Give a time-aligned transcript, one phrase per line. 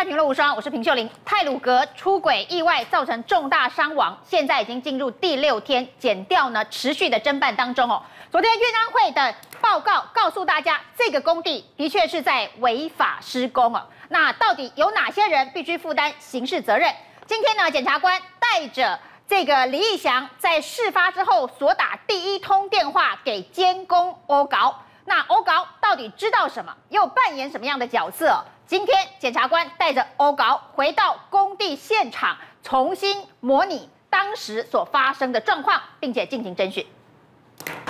[0.00, 1.06] 大家评论无双，我是平秀玲。
[1.26, 8.02] 太鲁阁出轨意外造成重大伤亡，现在已经进入第六天，减掉呢持续的侦办当中哦。
[8.30, 13.86] 昨天运安会的报告告诉大家，这个工地的确是在违法施工哦。
[14.08, 16.90] 那到底有哪些人必须负担刑事责任？
[17.26, 18.98] 今天呢，检察官带着
[19.28, 28.42] 这个李义祥在事发之后所打第一通电话给监工欧高，那欧高到底知道什么，又扮演什么样的角色？
[28.70, 36.86] 今天检察官带着欧高回到工地现场，重新模拟当时所发生的状况，并且进行侦讯。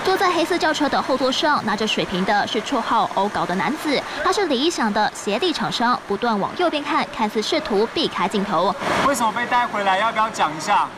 [0.02, 8.74] 坐在黑色轿车的后座上，拿着水瓶的是绰号欧搞的男子，他是李义祥的协力厂商，不断往右边看，看似试图避开镜头。
[9.06, 9.98] 为什么被带回来？
[9.98, 10.88] 要不要讲一下？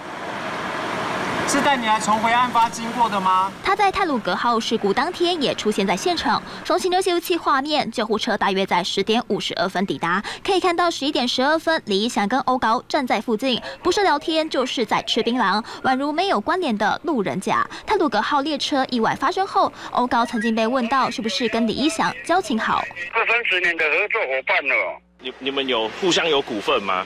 [1.48, 3.52] 是带你来重回案发经过的吗？
[3.62, 17.68] 他在泰鲁格号事故当天也出现在现场，从行车记录器画面，救护车大约在十点五十二分抵达，可以看到十一点十二分，李一祥跟欧高站在附近，不是聊天就是在吃槟榔，宛如没有关联的路人甲。
[17.86, 24.74] 泰鲁格号列车意外发生后，欧高曾经被问到是不是跟李一祥交情好，二三十年的合作伙伴了。
[25.20, 27.04] 你你们有互相有股份吗？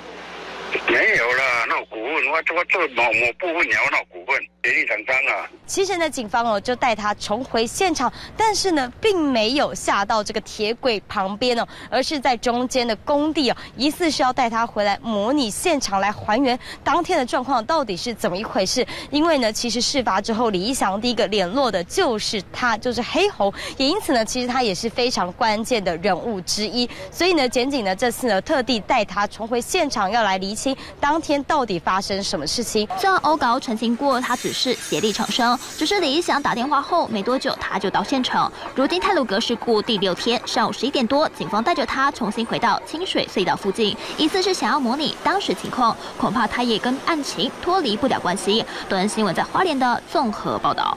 [0.88, 5.48] 没有啦，那股份我我做某某部分有那股份，协议厂商啊。
[5.66, 18.86] 其实呢，警方哦就带他重回现场，但是呢，并没有下到这个铁轨旁边哦，而是在中间的工地哦，疑似是要带他回来模拟现场来还原当天的状况到底是怎么一回事。
[19.10, 26.88] 因为呢，其实事发之后，李一祥第一个联络的就是他，就是黑猴，也因此呢，其实他也是非常关键的人物之一。
[27.10, 30.76] 所以呢，检警呢这次呢特地带他重回现场，要来理清。
[30.98, 32.88] 当天到底发生什么事情？
[32.98, 38.50] 虽然欧高澄清过，他只是协力厂商，只是李一祥打电话后没多久，他就到现场。
[38.74, 48.64] 如今泰鲁格事故第六天上午十一点多，警方带着他重新回到清水隧道附近，疑似是想要模拟当时情况，恐怕他也跟案情脱离不了关系。
[48.88, 50.96] 多恩新闻在花莲的综合报道。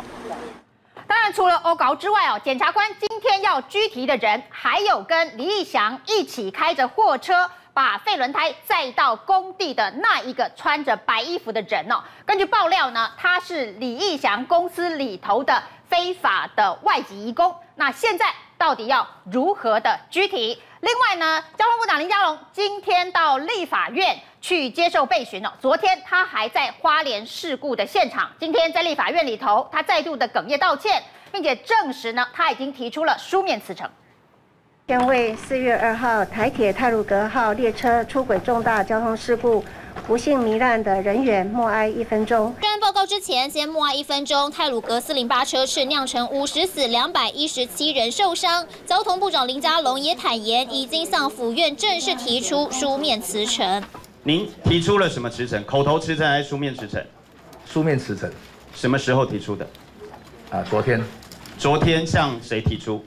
[1.08, 7.50] 当然，除了欧高之外哦，检察官今天要拘提的人，还有跟李义祥一起开着货车。
[7.80, 17.56] 把废轮胎载到工地的那一个穿着白衣服的人哦，根据爆料呢，他是李义祥公司里头的非法的外籍移工。
[17.76, 20.62] 那现在到底要如何的拘提？
[20.82, 25.50] 另外呢，交通部长林佳龙今天到立法院去接受备询哦。
[25.62, 31.02] 昨天他还在花莲事故的现场，今天在立法院里头，他再度的哽咽道歉，
[31.32, 33.90] 并且证实呢，他已经提出了书面辞呈。
[34.90, 39.64] 将为四月二号台铁泰鲁格号列车出轨重大交通事故
[40.08, 42.52] 不幸罹难的人员默哀一分钟。
[42.60, 44.50] 专案报告之前，先默哀一分钟。
[44.50, 48.66] 泰鲁格四零八车次酿成五十死两百一十七人受伤。
[48.88, 53.84] 交通部长林佳龙也坦言，已经向府院正式提出书面辞呈。
[54.24, 55.64] 您提出了什么辞呈？
[55.66, 57.06] 口头辞呈还是书面辞呈？
[57.68, 58.28] 书面辞呈。
[58.74, 59.68] 什么时候提出的？
[60.50, 61.00] 啊，昨天。
[61.60, 63.06] 昨天向谁提出？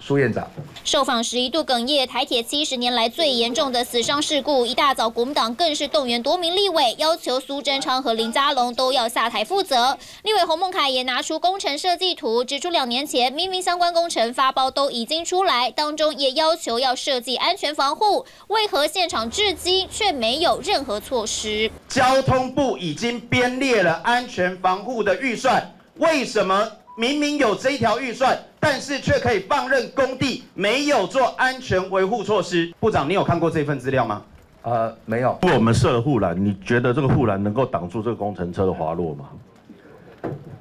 [0.00, 0.50] 苏院长
[0.82, 9.96] 受访时一度哽咽，台铁七十年来最严重的死伤事故，一大早国民党更是动员多名立委，要求苏贞昌和林佳龙都要下台负责。
[10.24, 21.70] 立委洪孟楷也拿出工程设计图，指出两年前明明相关工程发包都已经出来，当中也要求要设计安全防护，为何现场至今却没有任何措施？
[21.88, 26.72] 交通部已经编列了安全防护的预算，为什么？
[26.96, 32.72] 明明有这一条预算，但是却可以放任工地没有做安全维护措施。
[32.80, 34.22] 部长，你有看过这份资料吗？
[34.62, 35.38] 呃，没有。
[35.42, 39.30] 我们设了护栏，你觉得这个护栏能够挡住这个工程车的滑落吗？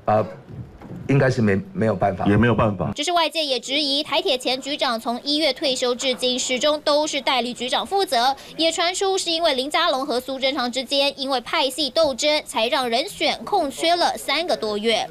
[0.05, 0.25] 呃。
[1.07, 2.91] 应该是没没有办法，也没有办法。
[2.95, 8.35] 只是外界也质疑，台铁前局长从一月退休至今，始终都是代理局长负责。
[8.57, 15.07] 也传出是因为林佳龙和苏贞昌之间因为派系斗争，才让人选空缺了三个多月。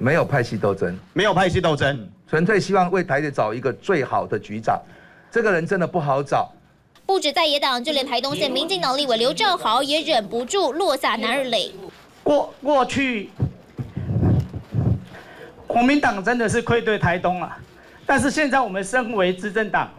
[0.00, 4.80] 没有派系斗争，没有派系斗争，纯粹希望为台北找一个最好的局长。
[5.30, 6.50] 这个人真的不好找。
[7.04, 11.74] 不止在野党，就连台东县民进党立委刘正豪也忍不住落下男儿泪。
[12.22, 13.28] 过过去。
[15.66, 17.58] 国民党真的是愧对台东啊，
[18.06, 19.90] 但是现在我们身为执政党，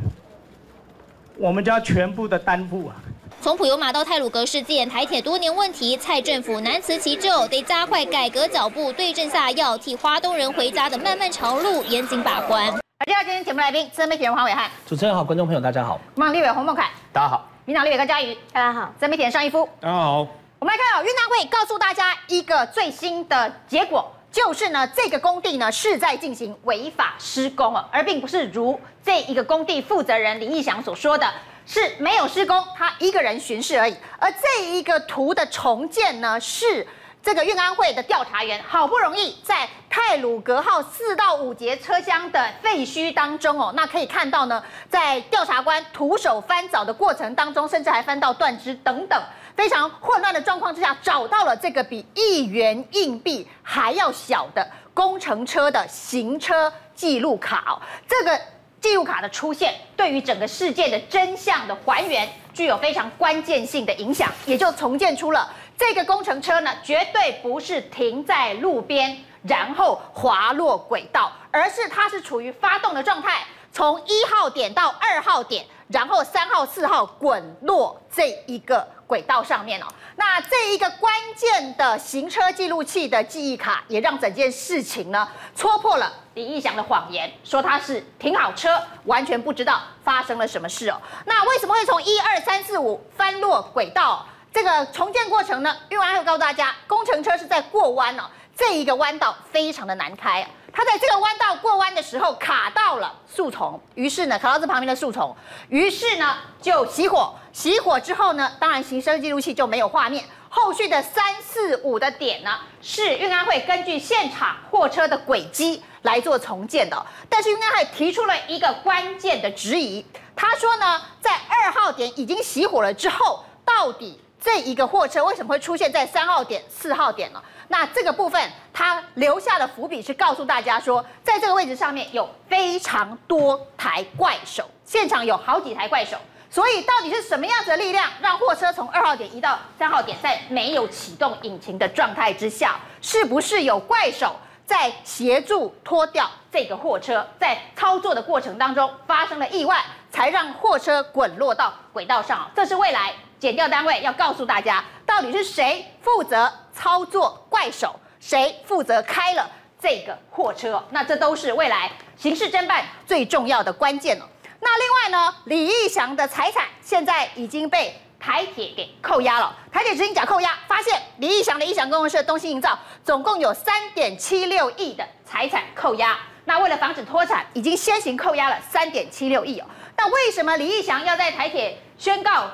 [1.38, 2.96] 我们就要全部的担负啊！
[3.42, 12.68] 从普悠玛到泰鲁格事件，台铁多年问题，蔡政府难辞其咎，得加快改革脚步，对症下药，替花东人回家的漫漫长路严谨把关。
[13.00, 16.00] 而第二今天节目来宾，资深媒体人黄伟汉，主持人好，观众朋友大家好。
[16.14, 17.50] 民进党立委洪孟楷，大家好。
[17.66, 18.94] 民进党立委高嘉瑜，大家好。
[19.00, 20.20] 资深媒体人尚一夫，大家好。
[20.60, 24.08] 我们来看哦，运大会告诉大家一个最新的结果。
[24.32, 31.28] 就是呢，这个工地呢是在进行违法施工哦，而并不是如这一个工地负责人林义祥所说的，
[31.66, 33.96] 是没有施工，他一个人巡视而已。
[34.20, 36.86] 而这一个图的重建呢，是
[37.24, 49.22] 这个运安会的调查员好不容易在泰鲁阁号四到五节车厢的废墟当中哦，那可以看到呢，在调查官徒手翻找的过程当中，甚至还翻到断肢等等，
[49.56, 58.42] 非常混乱的状况之下，找到了这个比一元硬币还要小的工程车的行车记录卡哦，这个。
[58.82, 65.48] 记录卡的出现，对于整个事件的真相的还原，具有非常关键性的影响，也就重建出了
[65.78, 79.86] 这个工程车呢，绝对不是停在路边然后滑落轨道，而是它是处于发动的状态，从一号点到二号点，然后三号、四号滚落这一个轨道上面哦。
[80.16, 86.10] 那这一个关键的行车记录器的记忆卡，也让整件事情呢戳破了。
[86.36, 90.96] 李义祥的谎言说他是停好车，完全不知道发生了什么事哦。
[91.26, 94.26] 那为什么会从一二三四五翻落轨道？
[94.54, 95.76] 这个重建过程呢？
[95.90, 98.24] 运安会告诉大家，工程车是在过弯哦，
[98.56, 100.50] 这一个弯道非常的难开啊。
[100.74, 105.36] 他在这个弯道过弯的时候卡到了树丛，于是呢卡到这旁边的树丛，
[105.70, 107.34] 于是呢就熄火。
[107.54, 110.24] 熄火之后呢，当然行车记录器就没有画面。
[110.50, 115.82] 后续的三四五的点呢，是运安会根据现场货车的轨迹。
[116.04, 120.04] 来做重建的，但是运安会提出了一个关键的质疑。
[120.36, 127.42] 他说呢，在二号点已经熄火了之后，到底这一个货车为什么会出现在三号点、四号点呢？
[127.68, 128.42] 那这个部分
[128.74, 136.18] 它留下的伏笔是告诉大家说，在这个位置上面有非常多台怪手，现场有好几台怪手，
[136.50, 144.36] 所以到底是什么样子的力量让货车从二号点移到三号点，在没有启动引擎的状态之下，是不是有怪手？
[144.66, 152.50] 在协助拖掉这个货车，在操作的过程当中发生了意外，才让货车滚落到轨道上。
[152.56, 159.50] 这是未来减掉单位要告诉大家，到底是谁负责操作怪手，谁负责开了
[159.82, 160.82] 这个货车？
[160.92, 164.30] 那这都是未来刑事侦办最重要的关键了。
[164.60, 168.00] 那另外呢，李义祥的财产现在已经被。
[168.24, 176.16] 台铁给扣押了，台铁执行假扣押，发现李义祥的义祥工程社东兴营造总共有三点七六亿的财产扣押。
[176.46, 179.66] 那为了防止脱产，已经先行扣押了三点七六亿哦。
[179.98, 182.48] 那为什么李义祥要在台铁宣告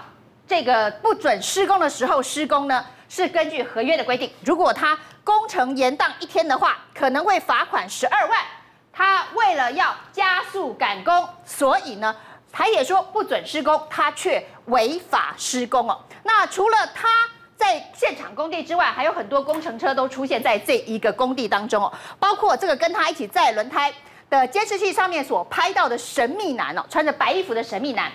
[0.48, 2.86] 这个不准施工的时候施工呢？
[3.10, 8.40] 是根据合约的规定，如果他工程延宕一天的话，可能会罚款十二万。
[8.92, 12.16] 他为了要加速赶工，所以呢。
[12.50, 16.00] 台也说不准施工，他却违法施工哦。
[16.24, 17.08] 那除了他
[17.56, 21.94] 在现场工地之外，还有很多工程车都出现在这一个工地当中哦。
[22.20, 23.94] 包括这个跟他一起载轮胎
[24.30, 28.12] 的监视器上面所拍到的神秘男哦，穿着白衣服的神秘男。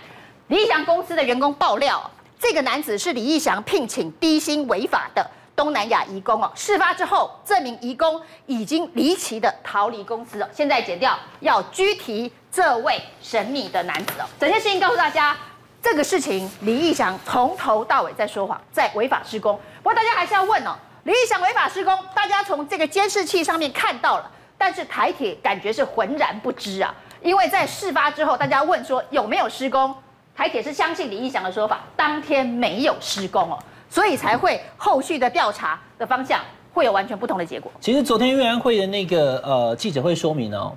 [0.48, 2.10] 理想公司的员工爆料，
[2.42, 5.24] 这个男子是李义祥聘请低薪违法的
[5.54, 6.50] 东南亚移工哦。
[6.56, 10.50] 事发之后，这名移工已经离奇的逃离公司了。
[10.52, 12.32] 现在剪掉要拘提。
[12.50, 15.34] 这位神秘的男子哦，整件事情告诉大家，
[15.80, 19.58] 这个事情李义祥从头到尾在说谎，在违法施工。
[19.82, 29.94] 不过大家还是要问哦，李义祥违法施工，大家从这个监视器上面看到了，但是台铁感觉是浑然不知啊，因为在事发之后，大家问说有没有施工，
[30.42, 33.56] 台铁是相信李义祥的说法，当天没有施工哦，
[33.88, 36.40] 所以才会后续的调查的方向
[36.72, 37.70] 会有完全不同的结果。
[37.80, 40.72] 其实昨天运安会的那个呃记者会说明哦。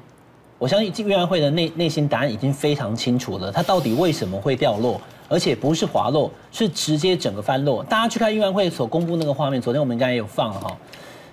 [0.59, 7.83] 我相信运安会的内内心答案已经非常清楚了，它到底为什么会掉落，而且不是滑落，是直接整个翻落。
[7.85, 10.77] 大家去看运安会所公布那个画面，昨天我们应该也有放哈，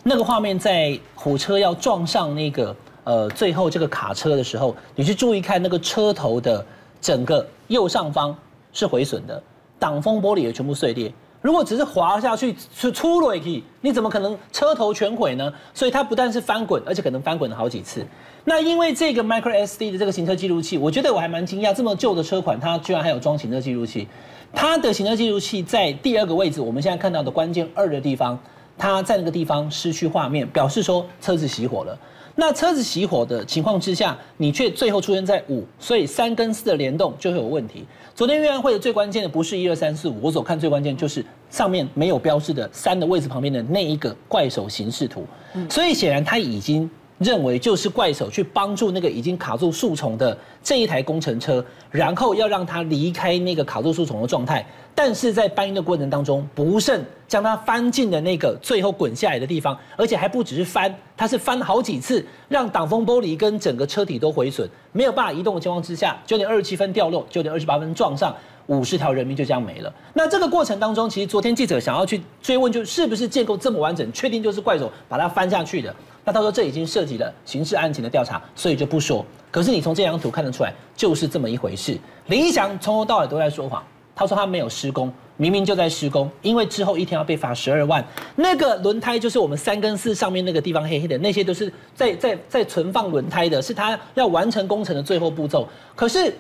[0.03, 2.75] 那个画面在火车要撞上那个
[3.05, 6.65] 呃最后这个卡车的时候，你去注意看那个车头的
[7.03, 8.35] 整个右上方
[8.73, 9.43] 是毁损的，
[9.79, 11.13] 挡风玻璃也全部碎裂。
[11.43, 15.53] 如果只是滑下去出出了去，你怎么可能车头全毁呢？
[15.75, 18.07] 所以它不但是翻滚，而且可能翻滚了好几次。
[18.45, 24.07] 那因为这个 micro SD 的这个行车记录器，我觉得我还蛮惊讶，这么旧的车款，它居然还有装行车记录器。
[24.55, 28.39] 它的行车记录器在第二个位置，我们现在看到的关键二的地方，
[28.79, 31.99] 它在那个地方失去画面，表示说车子熄火了。
[32.35, 37.85] 那车子熄火的情况之下，你却最后出现在五，所以三跟四的联动就会有问题。
[38.15, 45.27] 昨天运安会的最关键的不是一二三四五，我所看最关键就是上面没有标示的三的位置旁边的那一个怪手形式图，
[45.69, 46.91] 所以显然它已经。
[47.23, 54.65] 认为就是怪手去帮助那个已经卡住树丛的这一台工程车，然后要让它离开那个卡住树丛的状态，
[54.95, 68.35] 但是在搬运的过程当中，不慎将它翻进了那个最后滚下来的地方，而且还不只是翻，它是翻好几次，让挡风玻璃跟整个车体都毁损，没有办法移动的情况之下，九点二十七分掉落，九点二十八分撞上，
[68.67, 69.93] 五十条人命就这样没了。
[70.15, 75.95] 那这个过程当中，其实昨天记者想要去追问，就是不是建构这么完整，确定就是怪手把它翻下去的？
[76.25, 79.25] 那他说这已经涉及了刑事案情的调查，所以就不说。
[79.51, 81.99] 可是你从这张图看得出来，就是这么一回事。
[82.27, 83.83] 林义祥从头到尾都在说谎，
[84.15, 88.03] 他说他没有施工，明明就在施工，因为之后一天要被罚十二万。
[88.37, 95.69] 那个轮胎就是我们三跟四上面那个地方黑黑的，那些都是在在在存放轮胎的，是他要完成工程的最后步骤。
[95.97, 96.33] 可是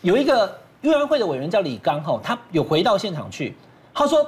[0.00, 3.54] 有一个运安会的委员叫李刚哈，他有回到现场去，
[3.92, 4.24] 他说。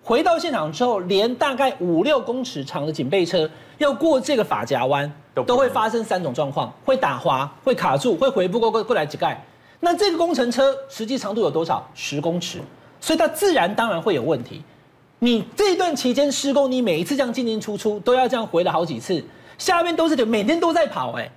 [0.00, 3.46] 回到现场之后，连大概五六公尺长的警备车
[3.76, 5.12] 要过这个法夹弯，
[5.46, 9.44] 都会发生三种状况：会打滑、会卡住、会回不过过过来几盖。
[9.80, 11.86] 那这个工程车实际长度有多少？
[11.94, 12.58] 十公尺，
[13.02, 14.62] 所以它自然当然会有问题。
[15.18, 19.22] 你这段期间施工，你每一次这样进进出出都要这样回了好几次，
[19.58, 21.30] 下面都是每天都在跑哎。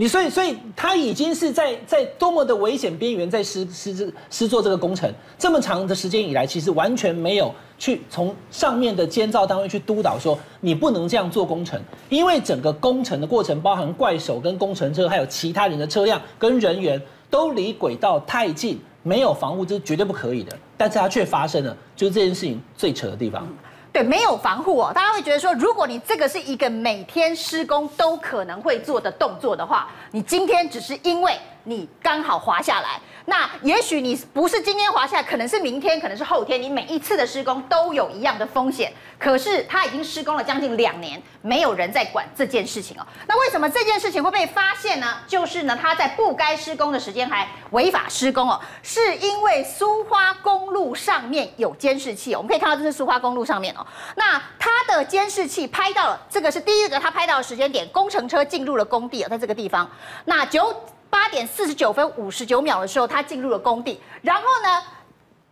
[0.00, 20.56] 你所以，所以他已经是在在多么的危险边缘在施施施做这个工程，这么长的时间以来，其实完全没有去从上面的监造单位去督导说你不能这样做工程，因为整个工程的过程包含怪手跟工程车还有其他人的车辆跟人员都离轨道太近，没有防护，这是绝对不可以的。
[20.76, 23.44] 但是它却发生了，就是这件事情最扯的地方。
[23.92, 33.00] 对，没有防护哦，大家会觉得说，如果你这个是一个每天施工都可能会做的动作的话，你今天只是因为你刚好滑下来。
[33.28, 38.90] 那也许你不是今天滑下来，可能是明天，可能是后天，你每一次的施工都有一样的风险。
[39.18, 43.06] 可是他已经施工了将近两年，没有人在管这件事情哦。
[43.26, 45.18] 那为什么这件事情会被发现呢？
[45.26, 52.34] 就是呢，他在不该施工的时间还违法施工哦，是因为苏花公路上面有监视器。
[52.34, 59.86] 我们可以看到这是苏花公路上面哦，那他的监视器拍到了，这个是第一个他拍到的时间点，工程车进入了工地哦，在这个地方，
[60.24, 60.74] 那九。
[61.10, 64.00] 八点四十九分五十九秒的时候，他进入了工地。
[64.22, 64.82] 然后呢，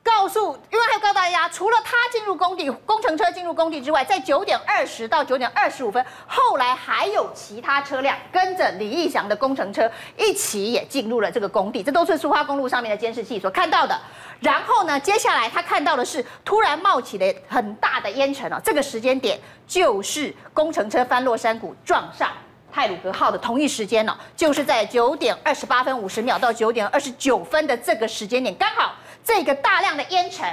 [0.02, 11.82] 告诉，因为还有告诉大家，除了他进入工地，工程车进入工地之外，在九点二十到九点二十五分，后来还有其他车辆跟着李义祥的工程车一起也进入了这个工地。
[11.82, 13.98] 这都是苏花公路上面的监视器所看到的。
[14.40, 22.30] 然后呢，接下来他看到的是突然冒起的很大的烟尘哦，这个时间点就是工程车翻落山谷撞上。
[22.76, 28.92] 泰鲁阁号的同一时间呢，就是在九点二十八分五十秒到九点二十九分的这个时间点，刚好
[29.24, 30.46] 这个大量的烟尘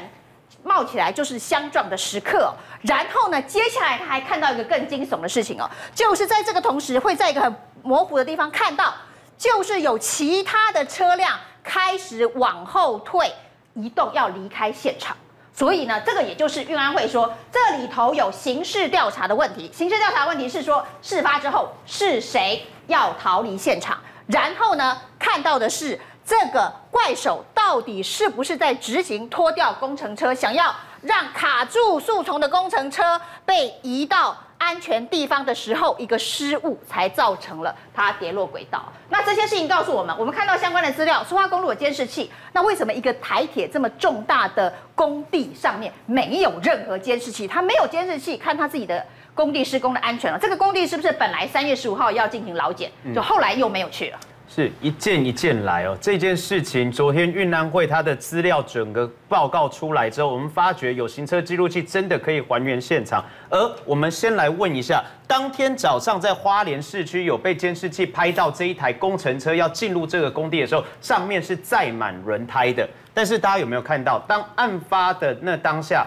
[0.63, 2.56] 冒起来，就是相撞的时刻。
[2.84, 8.94] 然后呢，接下来他还看到一个更惊悚的事情哦，就是在这个同时，会在一个很模糊的地方看到，
[9.38, 13.30] 就是有其他的车辆开始往后退
[13.74, 15.18] 移动，要离开现场。
[15.56, 19.70] 所以呢，这个也就是运安会说，这里头有刑事调查的问题。
[19.74, 23.98] 刑事调查问题是说，事发之后是谁要逃离现场？
[24.26, 34.36] 然后呢，看到的是这个怪手到底是不是在执行拖掉工程车，想要让卡住树丛的工程车被移到。
[34.63, 38.82] 安全地方的时候，一个失误才造成了它跌落轨道。
[39.10, 42.32] 那这些事情告诉我们，我们看到相关的资料，苏花公路的监视器。
[42.53, 47.46] 那为什么一个台铁这么重大的工地上面没有任何监视器？
[47.46, 50.39] 它没有监视器，看它自己的工地施工的安全了。
[50.39, 54.20] 这个工地是不是本来三月十五号要进行老检，就后来又没有去了？
[54.56, 55.98] 是一件一件来哦。
[56.00, 63.26] 这件事情，昨天运安会它的资料整个报告出来之后，我们发觉有行车记录器真的可以还原现场。
[63.50, 72.88] 而我们先来问一下，当天早上在花莲市区有被监视器拍到这一台工程车要进入这个工地的时候，上面是载满轮胎的。
[73.12, 76.06] 但是大家有没有看到，当案发的那当下，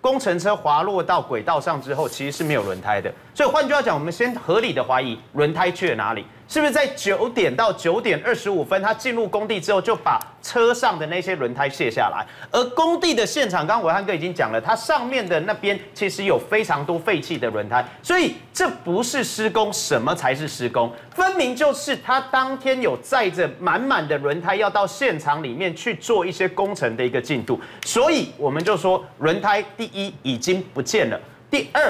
[0.00, 3.12] 工程车滑落到轨道上之后，其实是没有轮胎的。
[3.32, 6.26] 所以换句话讲，我们先合理的怀疑轮胎去了哪里。
[6.50, 12.26] 是不是在九点到九点二十五分，他进入工地之后就把车上的那些轮胎卸下来？
[12.50, 20.92] 而工地的现场，刚刚暐瀚哥已经讲了，它上面的那边其实有非常多废弃的轮胎，所以这不是施工，什么才是施工？
[21.14, 31.80] 分明就是他当天有载着满满的轮胎要到现场里面去做一些工程的一个进度，所以我们就说轮胎第一已经不见了，第二。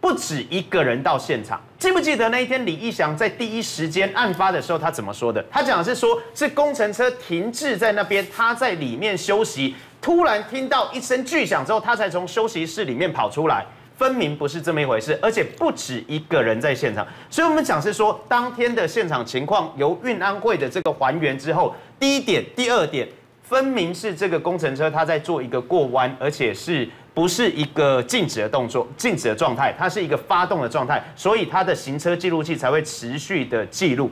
[0.00, 5.44] 不止一个人到现场，记不记得那一天李义祥在第一时间案发的时候，他怎么说的？
[5.50, 13.64] 他讲的是说，是工程车停滞在那边，他在里面休息，突然听到一声巨响之后，他才从休息室里面跑出来，
[13.96, 17.04] 分明不是这么一回事，而且不止一个人在现场。
[17.28, 23.08] 所以我们讲是说，当天的现场情况由运安会的这个还原之后，第一点、第二点，
[23.42, 26.88] 分明是这个工程车他在做一个过弯，而且是。
[27.16, 34.10] 不是一个静止的动作，静止的状态，它是一个发动的状态，所以它的行车记录器才会持续的记录。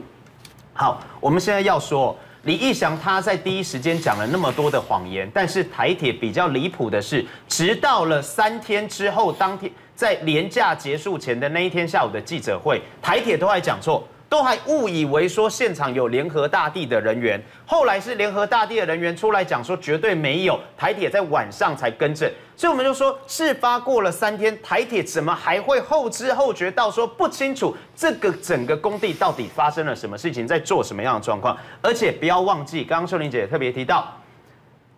[0.73, 14.03] 好，我们现在要说，李义祥他在第一时间讲了那么多的谎言，但是台铁比较离谱的是，直到了三天之后，当天在连假结束前的那一天下午的记者会，台铁都还讲错。
[14.27, 31.57] 都还误以为说现场有联合大地的人员，后来是联合大地的人员出来讲说绝对没有，台铁在晚上才更正，所以我们就说事发过了三天，台铁怎么还会后知后觉到说不清楚这个整个工地到底发生了什么事情，在做什么样的状况？
[31.81, 34.09] 而且不要忘记，刚刚秀玲姐也特别提到，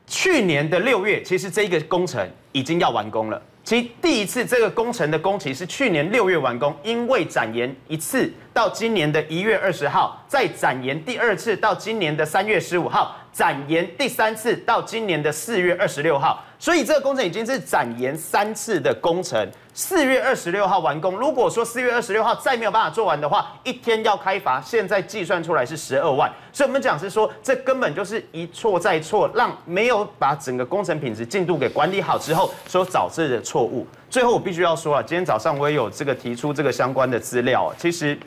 [0.06, 3.42] 去年的六月，其实这个工程已经要完工了。
[3.68, 16.42] 其第一次这个工程的工期是去年六月完工，因为展延一次到今年的一月二十号，再展延第二次到今年的三月十五号，展延第三次到今年的四月二十六号。
[16.58, 19.46] 所以这个工程已经是展延三次的工程，
[19.80, 21.16] 四月二十六号完工。
[21.16, 26.28] 如果说四月二十六号再没有办法做完的话，一天要开罚，现在计算出来是十二万。
[26.52, 33.86] 所以我们讲是说，这根本就是一错再错，让没有把整个工程品质进度给管理好之后所导致的错误。
[34.10, 38.18] 最后我必须要说啊，今天早上我也有这个提出这个相关的资料，其实。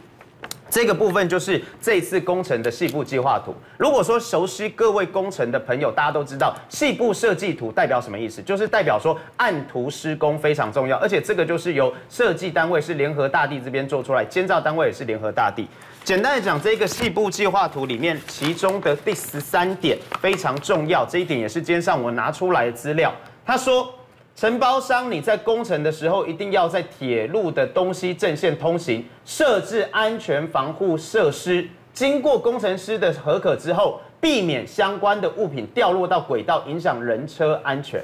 [0.71, 3.55] 这个部分就是这次工程的细部计划图。
[3.77, 8.41] 如果说熟悉各位工程的朋友，大家都知道细部设计图代表什么意思？
[8.41, 15.67] 就是代表说按图施工非常重要，而且这个就是由设计单位是联合大地这边做出来，监造单位也是联合大地。
[16.05, 23.12] 简单的讲，这个细部计划图里面，其中的第十三点非常重要，这一点也是今天上午拿出来的资料。
[23.45, 23.93] 他说。
[24.40, 38.02] 承包商，你在工程的时候，一定要在铁路的东西正线通行，设置安全防护设施，经过工程师的核可之后，避免相关的物品掉落到轨道，影响人车安全。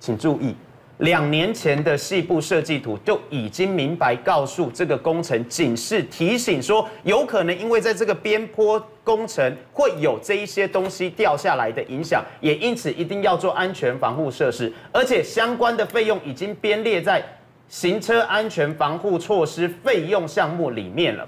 [0.00, 0.56] 请注意。
[1.00, 17.24] 两年前的细部设计图就已经明白告诉这个工程警示提醒说，有可能因为在这个边坡工程会有这一些东西掉下来的影响，也因此一定要做安全防护设施，而且相关的费用已经编列在
[17.68, 21.26] 行车安全防护措施费用项目里面了。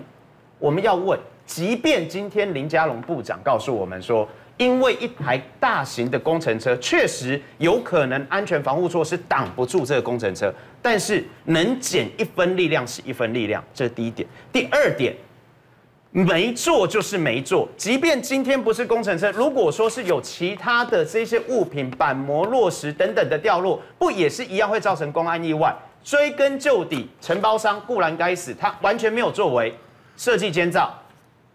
[0.59, 4.29] 我们要问，即便今天林佳龙部长告诉我们说，
[4.63, 14.29] 因为一台大型的工程车确实有可能安全防护措施挡不住这个工程车，但是能减一分力量是一分力量，这是第一点。
[14.53, 15.13] 第二点，
[16.13, 25.75] 没做就是没做，即便今天不是工程车，如果说是有其他的这些物品、板模、落石等等的掉落，不也是一样会造成公安意外？
[26.05, 29.75] 追根究底，承包商固然该死，他完全没有作为，
[30.17, 30.97] 设计监造。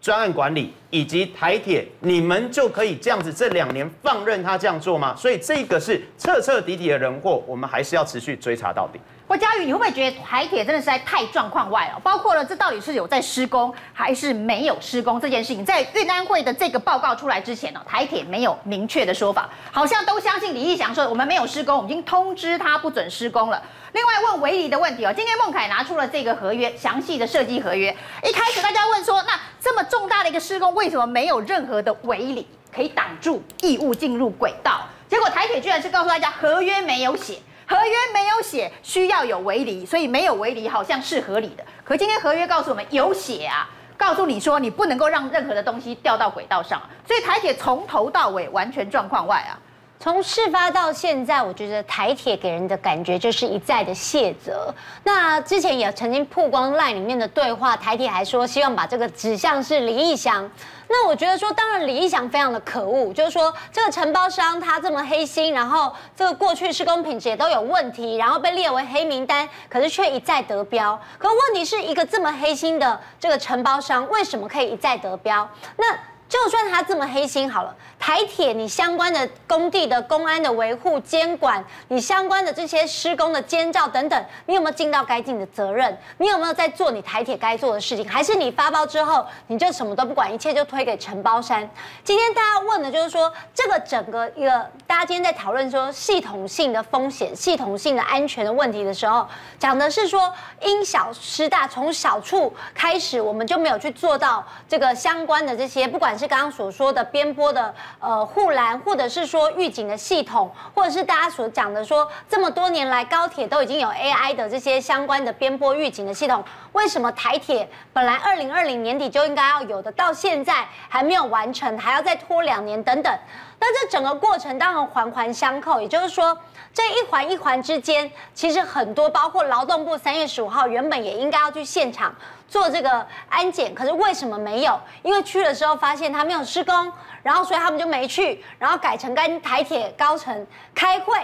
[0.00, 5.14] 专案管理以及台铁，你们就可以这样子这两年放任他这样做吗？
[5.16, 9.00] 所以这个是彻彻底底的人祸，我们还是要持续追查到底。
[9.28, 12.00] 郭嘉宇，你会不会觉得台铁真的是在太状况外了？
[12.02, 23.62] 包括了这到底是有在施工还是没有施工这件事情，在运安会的这个报告出来之前呢，台铁没有明确的说法，好像都相信李义祥说我们没有施工，我们已经通知他不准施工了。
[23.92, 27.94] 另外问围篱的问题哦，今天孟凯拿出了这个合约，详细的设计合约。
[28.24, 34.86] 一开始大家问说，那这么重大的一个施工，为什么没有任何的围篱可以挡住异物进入轨道？
[35.06, 41.62] 结果台铁居然是告诉大家，合约没有写，合约没有写需要有违离，所以没有违离好像是合理的。
[41.84, 49.52] 可今天合约告诉我们有写啊，告诉你说你不能够让任何的东西掉到轨道上，所以台铁从头到尾完全状况外啊。
[50.00, 54.72] 从事发到现在，我觉得台铁给人的感觉就是一再的卸责。
[55.02, 60.48] 那之前也曾经曝光 LINE 里面的对话，台铁还说希望把这个指向是李义祥。
[60.86, 70.98] 那我觉得说，当然李义祥非常的可恶，就是说这个承包商他这么黑心，然后这个过去施工品质也都有问题，然后被列为黑名单，可是却一再得标。
[71.18, 75.46] 可问题是一个这么黑心的这个承包商，为什么可以一再得标？
[75.76, 77.74] 那就算他这么黑心好了。
[77.98, 85.98] 台铁，你相关的工地的公安的维护监管，你相关的这些施工的监照等等，你有没有尽到该尽的责任？
[86.18, 88.08] 你有没有在做你台铁该做的事情？
[88.08, 91.68] 还是你发包之后你就什么都不管，一切就推给承包商？
[92.04, 99.26] 今天大家问的就是说，这个整个一个大家今天在讨论说系统性的风险、系统性的安全的问题的时候，
[99.58, 107.72] 讲的是说因小失大，从小处开始我们就没有去做到这个相关的这些，不管是刚刚所说的边坡的。
[108.00, 123.12] 呃，护栏，或者是说预警的系统，或者是大家所讲的说，这么多年来高铁都已经有 AI 的这些相关的边坡预警的系统，为什么台铁本来二零二零年底就应该要有的，到现在还没有完成，还要再拖两年等等？
[123.60, 126.36] 那这整个过程当然环环相扣，也就是说，
[126.72, 132.14] 这一环一环之间，其实很多，包括劳动部三月十五号原本也应该要去现场
[132.48, 134.80] 做这个安检，可是为什么没有？
[135.02, 141.16] 因为去的时候发现他没有施工，然后所以他们就没去，然后改成跟台铁高层开会，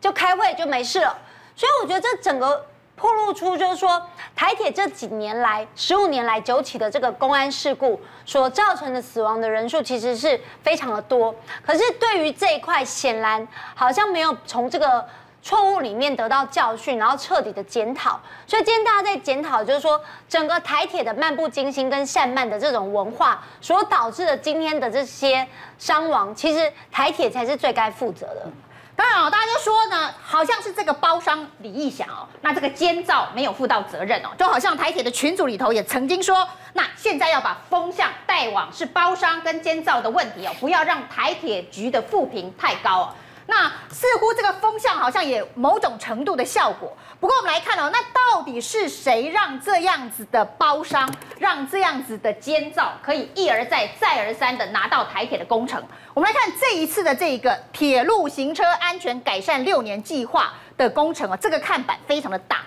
[0.00, 1.16] 就开会就没事了。
[1.54, 2.66] 所以我觉得这整个。
[2.94, 4.00] 透露出就是说，
[4.36, 11.34] 台铁这几年来、十五年来九起的这个公安事故所造成的死亡的人数，其实是非常的多。
[11.66, 15.04] 可是对于这一块，显然好像没有从这个
[15.42, 18.20] 错误里面得到教训，然后彻底的检讨。
[18.46, 25.46] 所以今天大家在检讨，就是说整个台铁的漫不经心跟散漫的这种文化，所导致的今天的这些
[25.78, 28.46] 伤亡，其实台铁才是最该负责的。
[28.94, 43.14] 当然哦，大家就说呢，好像是这个包商李义祥哦，那这个监造没有负到责任哦，就好像台铁的群组里头也曾经说，那现在要把风向带往是包商跟监造的问题哦，不要让台铁局的负评太高哦。
[43.46, 46.96] 那似乎这个风向好像也某种程度的效果。
[47.18, 55.82] 不过我们来看哦，那到底是谁让这样子的包商，让这样子的监造可以一而再、再而三的拿到台铁的工程？
[56.14, 62.62] 我们来看这一次的这个铁路行车安全改善六年计划的工程啊，这个看板非常的大，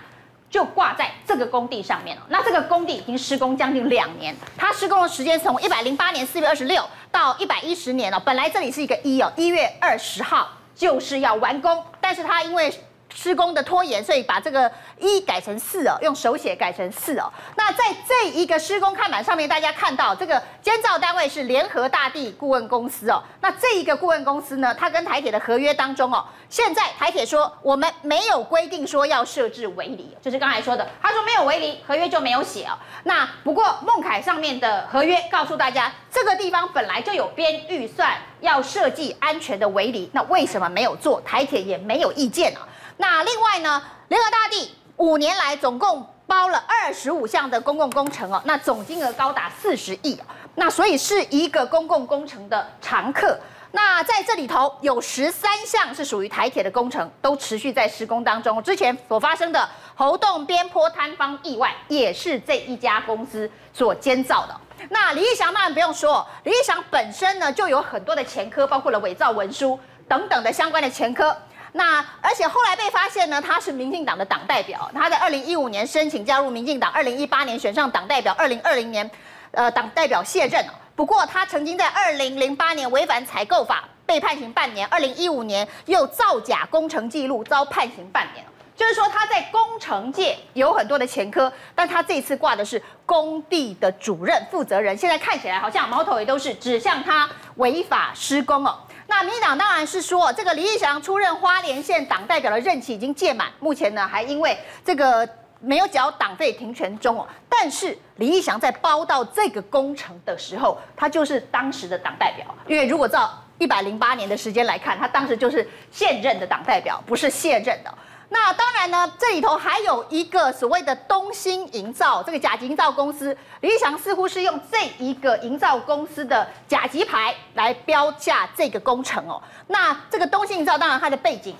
[0.48, 2.22] 就挂在这个工地上面了。
[2.28, 8.18] 那这个工地已经施工将近两年，它施工的时间从一百零八年四月二十六到一百一十年了。
[8.20, 10.48] 本来这里是一个一哦，一月二十号。
[10.76, 12.72] 就是要完工，但是他因为
[13.16, 17.32] 施工的拖延，所以把这个一改成四哦，用手写改成四哦。
[17.56, 23.22] 那在这一个施工看板上面，大家看到这个监造单位是联合大地顾问公司哦。
[23.40, 32.76] 那这一个顾问公司呢，它跟台铁的合约当中哦，现在台铁说我们没有规定说要设置围篱，就是刚才说的，他说没有围篱，合约就没有写哦。
[33.04, 41.18] 那不过孟凯上面的合约告诉大家，这个地方本来就有编预算要设计安全的围篱，那为什么没有做？
[41.22, 42.60] 台铁也没有意见啊。
[42.96, 50.18] 那另外呢，联合大地五年来总共包了二十五项的公共工程哦，那总金额高达四十亿，
[50.54, 53.38] 那所以是一个公共工程的常客。
[53.72, 58.62] 那在这里头有十三项是属于台铁的工程，都持续在施工当中。
[58.62, 64.60] 之前所发生的猴洞边坡坍方意外，也是这一家公司所监造的。
[64.88, 69.78] 那李义祥当然不用说，李义祥本身呢就有很多的前科，包括了伪造文书
[70.08, 71.36] 等等的相关的前科。
[71.76, 79.08] 那而且后来被发现呢，他是民进党的党代表，他在二零一五年申请加入民进党，二零一八年选上党代表，二零二零年，
[79.50, 80.64] 呃，党代表卸任。
[80.94, 88.42] 不过他曾经在二零零八年违反采购法被判刑半年，二零一五年又造假工程记录遭判刑半年。
[88.76, 98.78] 就是说他在工程界有很多的前科，但他这次挂的是工地的主任负责人，现在看起来好像矛头也都是指向他违法施工哦。
[99.06, 105.26] 那民进党当然是说，这个李义祥出任花莲县党代表的任期已经届满，目前呢还因为这个
[105.60, 107.26] 没有缴党费停权中哦。
[107.48, 117.94] 但是李义祥在包到这个工程的时候，他就是当时的党代表，因为如果照一百零八年的时间来看，他当时就是现任的党代表，不是卸任的。
[118.28, 129.40] 那当然呢，这里头还有一个所谓的东兴营造，这个甲级营造公司，李义祥似乎是用这一个营造公司的甲级牌来标价这个工程哦。
[129.68, 131.54] 那这个东兴营造当然它的背景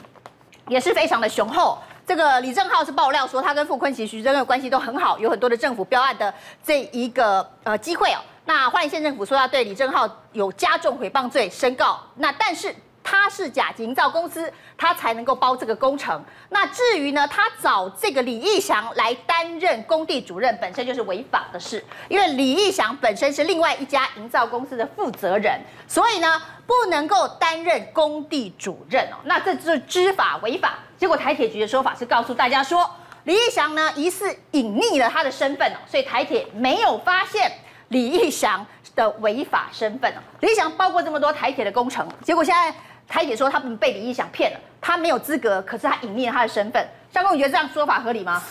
[0.67, 1.79] 也是非常的雄厚。
[2.05, 8.19] 这个李正浩是爆料说，他跟傅崐萁、徐正月关系都很好，有很多的政府标案的这一个呃机会哦。
[8.45, 12.75] 那花莲县政府说要对李正浩有加重诽谤罪申告，那但是。
[13.09, 16.21] 他是甲级营造公司，他才能够包这个工程。
[16.49, 21.83] 那至于呢，他找这个李义祥来担任工地主任，本身就是违法的事。
[22.09, 29.17] 因为李义祥本身是另外一家营造公司的负责人，所以呢，不能够担任工地主任哦。
[29.23, 30.75] 那这就是知法违法。
[30.99, 32.91] 结果台铁局的说法是告诉大家说，
[33.23, 37.53] 李义祥呢疑似隐匿了他的身份哦，所以台铁没有发现
[37.91, 38.67] 李义祥
[38.97, 40.19] 的违法身份哦。
[40.41, 42.75] 李义祥包括这么多台铁的工程，结果现在。
[43.09, 46.87] 台铁说他们被李义祥骗了，他没有资格，可是他隐匿了他的身份。
[47.13, 48.43] 相公，你觉得这样说法合理吗？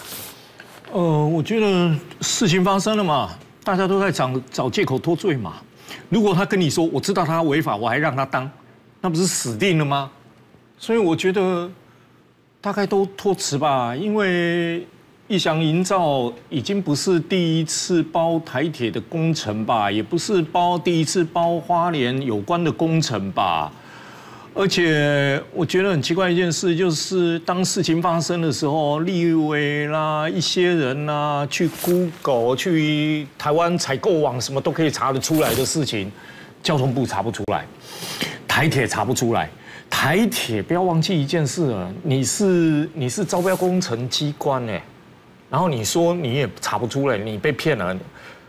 [0.91, 3.29] 呃，我觉得事情发生了嘛，
[3.63, 5.55] 大家都在找找借口脱罪嘛。
[6.09, 8.49] 如果他跟你说我知道他违法，我还让他当，
[9.01, 10.09] 那不是死定了吗？
[10.77, 11.69] 所以我觉得
[12.61, 14.85] 大概都托辞吧，因为
[15.27, 23.71] 义祥营造已经不是第一次包台铁的工程吧，也不是包第一次包花莲有关的工程吧。
[24.57, 36.09] 而且我觉得很奇怪一件事，就是当事情发生的时候，立委啦、一些人呐，去 Google、去台湾采购网什么都可以查得出来的事情，
[36.63, 37.65] 交通部查不出来。
[38.47, 39.49] 台铁查不出来。
[39.89, 44.81] 台铁不要忘记一件事啊，你是你是招标工程机关哎，
[45.49, 47.93] 然后你说你也查不出来，你被骗了。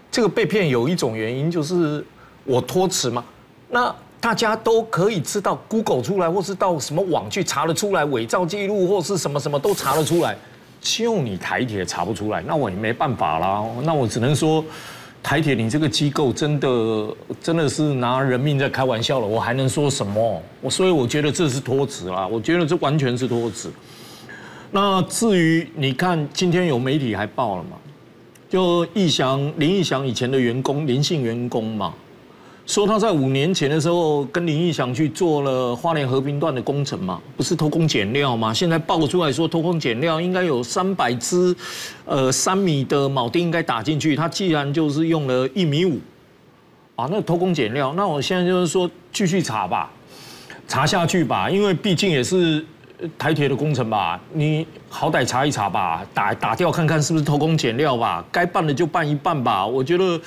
[0.09, 2.05] 这个被骗有一种原因就是
[2.45, 3.25] 我托词嘛，
[3.69, 10.37] 那大家都可以知道，Google 出来或是到什么网去查得出来伪造记录或是什么什么都查得出来，
[10.81, 14.65] 就你台铁查不出来，那我也没办法啦，那我只能说。
[15.23, 20.41] 台铁，你这个机构真的真的是拿人命在开玩笑了，我还能说什么？
[20.61, 23.69] 我所以我觉得这是托辞啦，我觉得这完全是托辞。
[24.71, 27.71] 那至于你看，今天有媒体还报了嘛？
[28.49, 31.93] 就易翔林易翔以前的员工，林姓员工嘛。
[32.67, 38.53] 说他在五年前的时候跟林义祥去做了花莲和平段的工程嘛，不是偷工减料嘛？
[38.53, 41.55] 现在爆出来说偷工减料，应该有三百支，
[42.05, 46.01] 呃，三米的铆钉应该打进去，他既然就是用了一米五，
[46.97, 49.89] 啊，那偷工减料，那我现在就是说继续查吧，
[50.67, 52.67] 查下去吧，因为毕竟也是
[53.17, 60.21] 台铁的工程吧，你好歹查一查吧，打打掉看看是不是偷工减料吧，该办的就办一办吧，我觉得。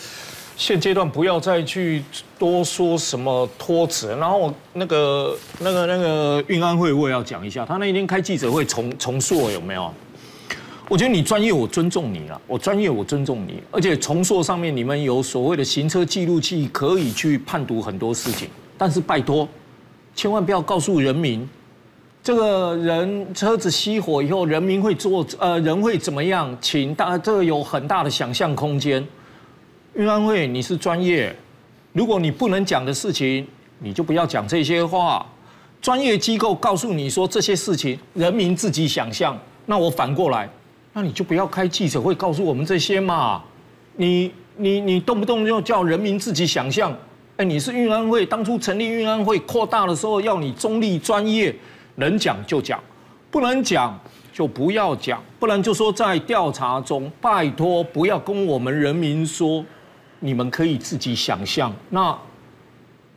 [0.59, 2.03] 现阶段不要再去
[2.37, 9.89] 多说什么托辞，然后那个那个那个运安会我也要讲一下，他那一天开记者会重重塑有没有？
[10.89, 19.47] 我觉得你专业，我尊重你了，我专业，我尊重你，而且重塑上面你们有所谓的行车记录器，可以去判读很多事情，但是拜托，
[20.13, 21.47] 千万不要告诉人民，
[22.21, 26.53] 这个人车子熄火以后，人民会做呃人会怎么样？
[26.59, 29.07] 请大家这个有很大的想象空间。
[29.99, 31.35] 运安会，你是专业，
[31.91, 33.45] 如果你不能讲的事情，
[33.79, 35.25] 你就不要讲这些话。
[35.81, 39.37] 专业机构告诉你说这些事情，人民自己想象。
[39.65, 40.49] 那我反过来，
[40.93, 43.43] 那你就不要开记者会告诉我们这些嘛。
[43.97, 46.97] 你你你动不动就叫人民自己想象。
[47.35, 51.53] 哎，你是运安会，当初成立运安会扩大的时候，要你中立专业，
[51.95, 52.81] 能讲就讲，
[53.29, 53.99] 不能讲
[54.31, 59.61] 就不要讲，不然就说在调查中，拜托不要跟我们人民说。
[60.19, 62.17] 你们可以自己想象，那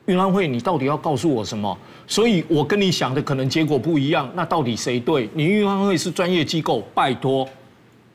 [0.07, 1.77] 运安会你到底要告诉我什么？
[2.07, 5.29] 所以我跟你想的可能结果不一样，那到底谁对？
[5.35, 7.49] 你运安会是专业机构，拜托，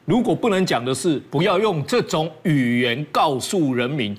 [0.06, 4.15] 如果不能讲的是，不要用这种语言告诉人民。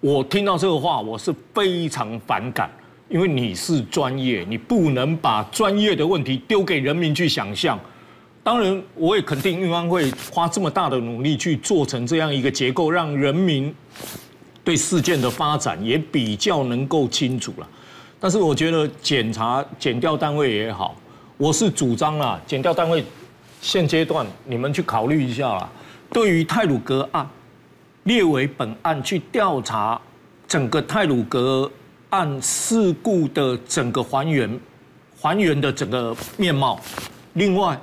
[0.00, 2.70] 我听到这个话，我是非常反感，
[3.08, 7.78] 因为你是专业，你不能把专业的问题丢给人民去想象。
[8.48, 13.74] 当然，我也肯定运安会花这么大的努力去做成这样一个结构，让人民
[14.64, 17.68] 对事件的发展也比较能够清楚了。
[18.18, 20.96] 但是，我觉得检察检调单位也好，
[21.36, 23.04] 我是主张啦，检调单位
[23.60, 25.70] 现阶段你们去考虑一下啦，
[26.10, 27.28] 对于泰鲁格案
[28.04, 30.00] 列为本案去调查
[30.46, 31.70] 整个泰鲁格
[32.08, 34.58] 案事故的整个还原，
[35.20, 36.80] 还原的整个面貌。
[37.34, 37.78] 另外。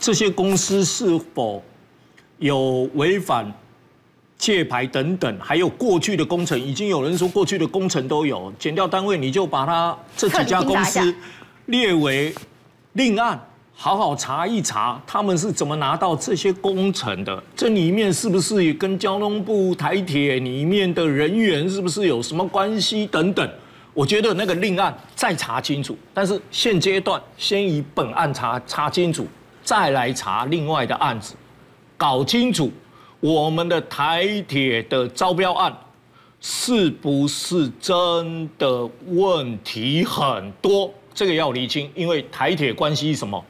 [0.00, 1.62] 这些公司是否
[2.38, 3.52] 有违反
[4.36, 5.38] 借牌等等？
[5.40, 8.52] 还有过去的工程，已经有人说过去的工程都有。
[8.58, 11.14] 减掉单位你就把它这几家公司
[11.66, 12.34] 列为
[12.94, 13.40] 另案，
[13.72, 17.42] 好好查一查，他们是怎么拿到这些工程的？
[17.56, 23.48] 这里面是不是也跟交通部台铁里面的人员是不是有什么关系等等？
[23.94, 29.26] 我觉得那个另案再查清楚，但是现阶段先以本案查查清楚。
[29.62, 31.34] 再来查另外的案子，
[31.96, 32.70] 搞清楚
[33.20, 35.72] 我们的台铁的招标案
[36.40, 40.92] 是不是真的问题很多？
[41.14, 43.44] 这个要厘清，因为台铁关系什么？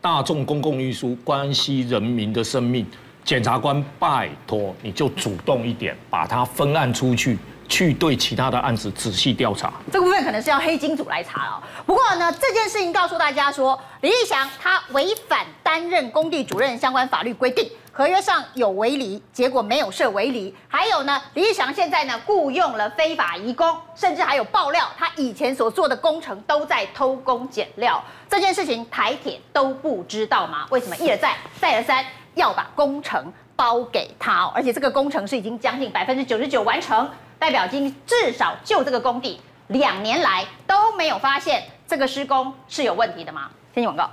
[0.00, 2.84] 大众公共运输关系人民的生命。
[3.24, 7.38] 检察官，拜托你就主动一点，把它分案出去。
[7.72, 11.62] 去对其他的案子仔细调查，这个部分可能是要黑金组来查哦。
[11.86, 20.54] 不过呢，这件事情告诉大家说，李义祥他违反担任工地主任相关法律规定，合约上有围篱，结果没有设围篱。
[20.68, 28.04] 还有呢，李义祥现在呢雇佣了非法移工，甚至还有爆料，他以前所做的工程都在偷工减料。
[28.28, 30.66] 这件事情台铁都不知道吗？
[30.68, 32.04] 为什么一而再，再而三
[32.34, 34.44] 要把工程包给他？
[34.54, 37.08] 而且这个工程是已经将近百分之九十九完成。
[37.42, 43.50] 代表金至少就这个工地两年来都没有发现这个施工是有问题的吗？
[43.74, 44.08] 先进广告。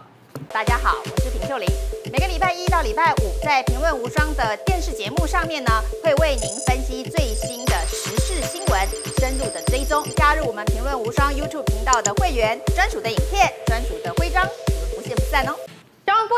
[0.52, 1.68] 大家好，我是平秀玲。
[2.12, 5.70] 每个礼拜一到礼拜五，在评论无双的电视节目上面呢，
[6.04, 8.88] 会为您分析最新的时事新闻，
[9.20, 10.04] 深入的追踪。
[10.16, 15.54] 加入我们评论无双 YouTube 频道的会员，专属的影片，专属的徽章，我们不见不散哦。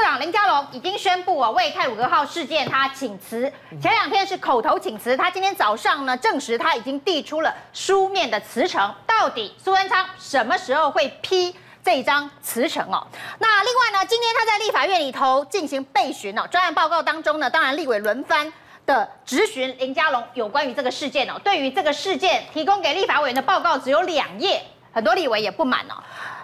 [0.02, 3.52] 长林佳龙已经宣布啊，为太鲁阁号事件他请辞。
[3.82, 8.94] 前两天是口头请辞，他今天早上呢证实他已经递出了书面的辞呈。
[9.06, 13.06] 到底苏贞昌什么时候会批这一张辞呈哦？
[13.40, 18.52] 那另外呢，今天他在立法院里头进行备询哦，专案报告当中呢，当然立委轮番
[18.86, 21.40] 的质询林佳龙有关于这个事件哦。
[21.44, 26.02] 对于这个事件提供给立法委员的报告只有两页，很多立委也不满哦。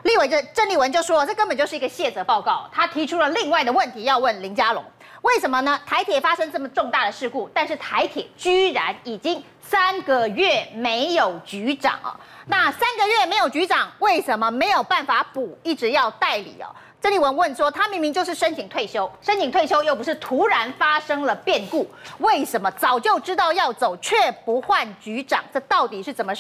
[0.08, 2.66] 立委这郑丽文就说，这根本就是一个卸责报告。
[2.72, 4.82] 他提出了另外的问题要问林佳龙，
[5.22, 5.78] 为什么呢？
[5.86, 12.18] 台铁发生这么重大的事故，但是台铁居然已经三个月没有局长啊？
[12.46, 15.60] 那三个月没有局长，为什么没有办法补？
[15.62, 16.74] 一直要代理哦？
[17.02, 21.86] 郑丽文问说，他明明就是申请退休，申请退休又不是突然发生了变故，
[22.20, 25.44] 为什么早就知道要走却不换局长？
[25.54, 26.32] 这到底是怎么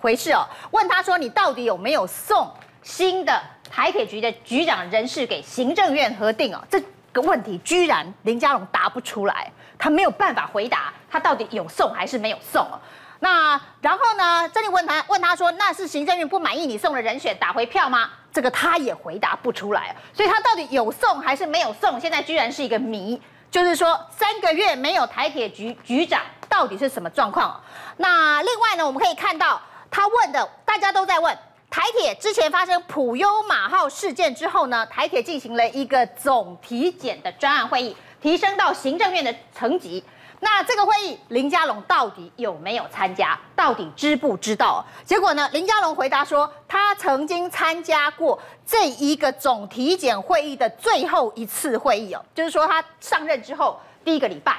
[0.00, 0.46] 回事哦？
[0.70, 2.48] 问他说，你到底有没有送？
[2.82, 3.40] 新的
[3.70, 12.80] 台铁局的局长人事给行政院核定哦，这个问题居然林佳龙答不出来，他没有办法回答，他到底有送还是没有送哦？
[13.22, 14.48] 那然后呢？
[14.48, 18.08] 这里问他问他说，那是行政院不满意你送的人选打回票吗？
[18.32, 22.00] 这个他也回答不出来，所以他到底有送还是没有送？
[22.00, 27.60] 现在居然是一个谜，就是说三个月没有台铁局局长，到底是什么状况？
[27.98, 31.36] 那另外呢，我们可以看到他问的，大家都在问。
[31.70, 40.02] 台铁之前发生普悠马号事件之后呢，台铁进行了一个总体检的专案会议，提升到行政院的层级。
[40.40, 43.38] 那这个会议，林佳龙到底有没有参加？
[43.54, 44.84] 到底知不知道？
[45.04, 54.56] 结果呢，林佳龙回答说，他曾经参加过这一个总体检会议的最后一次会议哦，就是说他上任之后第一个礼拜。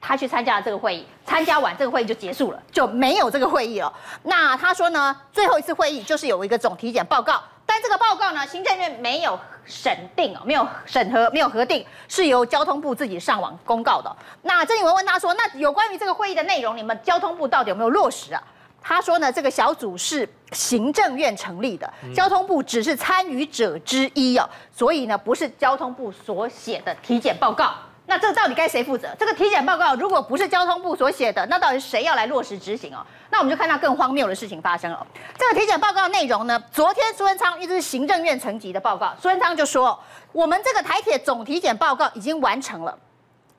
[0.00, 3.92] 他去参加了这个会议，参加完这个会议就结束了，就没有这个会议了。
[4.22, 14.10] 那他说呢，最后一次会议就是有一个总体检报告，但这个报告呢，行政院没有审定哦，没有审核，没有核定，是由交通部自己上网公告的。
[14.42, 18.42] 那郑丽文问他说，那有关于这个会议的内容，你们交通部到底有没有落实啊？
[18.82, 27.74] 他说呢，这个小组是行政院成立的，交通部只是参与者之一哦，所以呢，不是交通部所写的体检报告。
[28.10, 29.08] 那这到底该谁负责？
[29.16, 33.06] 这个体检报告如果不是交通部所写的，那到底谁要来落实执行哦？
[33.30, 35.06] 那我们就看到更荒谬的事情发生了。
[35.38, 39.96] 这个体检报告内容呢，昨天苏文昌一直是行政院层级的报告，苏文昌就说，
[40.32, 42.98] 我们这个台铁总体检报告已经完成了，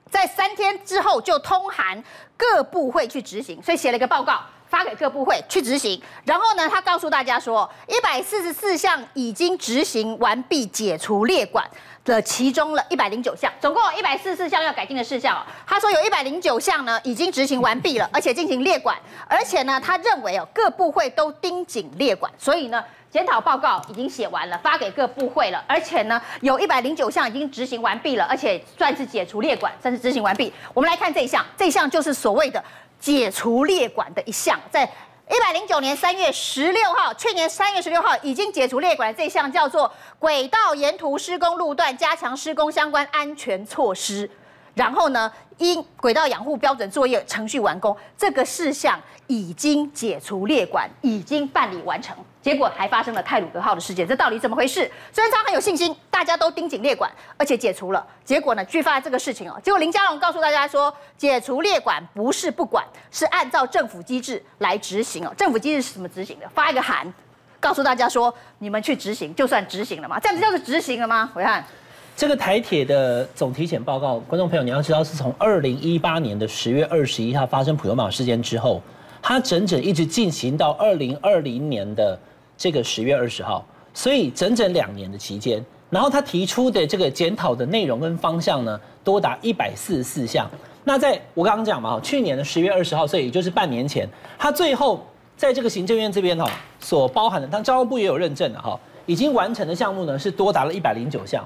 [0.09, 2.03] 在三天之后就通函
[2.35, 6.01] 各部会去执行，所以写了一个报告发给各部会去执行。
[6.25, 11.65] 然后呢，他告诉大家说，一百四十四项已经执行完毕，解除列管。
[12.03, 15.41] 的其中了一百零九项，总共有一百四十四项要改进的事项哦。
[15.67, 30.51] 他说有一百零九项呢已经执行完毕了，而且进行列管，而且呢他认为哦各部会都盯紧列管，所以呢检讨报告已经写完了，发给各部会了，而且呢有一百零九项已经执行完毕了，而且算是解除列管，算是执行完毕。
[30.73, 32.63] 我们来看这一项，这一项就是所谓的
[32.99, 34.89] 解除列管的一项，在。
[35.29, 44.29] 一百零九年三月十六号，去年三月十六号已经解除列管的这项叫做轨道沿途施工路段加强施工相关安全措施，
[44.73, 52.15] 然后呢，因轨道养护标准作业程序完工，这个事项已经解除列管，已经办理完成。
[52.41, 54.89] 结果还发生了泰鲁阁号的事件，这到底怎么回事？
[55.11, 58.03] 苏贞昌很有信心，大家都盯紧列管，而且解除了。
[58.25, 65.31] 结果呢，据发这个事情哦，结果林佳龙告诉大家说，解除列管不是不管，是按照政府机制来执行哦。
[65.37, 66.49] 政府机制是怎么执行的？
[66.49, 67.13] 发一个函，
[67.59, 70.19] 告诉大家说，你们去执行，就算执行了吗？
[70.19, 71.31] 这样子叫做执行了吗？
[71.35, 71.61] 暐瀚，
[72.17, 78.81] 这个台铁的总体检报告，观众朋友你要知道，是从二零一八年的十月二十一号发生普悠玛事件之后，
[79.21, 82.19] 它整整一直进行到二零二零年的。
[82.61, 90.47] 这个十月二十号，所以整整两年的期间，然后他提出的这个检讨的内容跟方向呢，多达一百四十四项。
[90.83, 95.03] 那在我刚刚讲嘛，去年的十月二十号，所以也就是半年前，他最后
[95.35, 96.47] 在这个行政院这边哈
[96.79, 101.43] 所包含的，但交通部也有认证的哈，已经完成的项目呢是多达了一百零九项，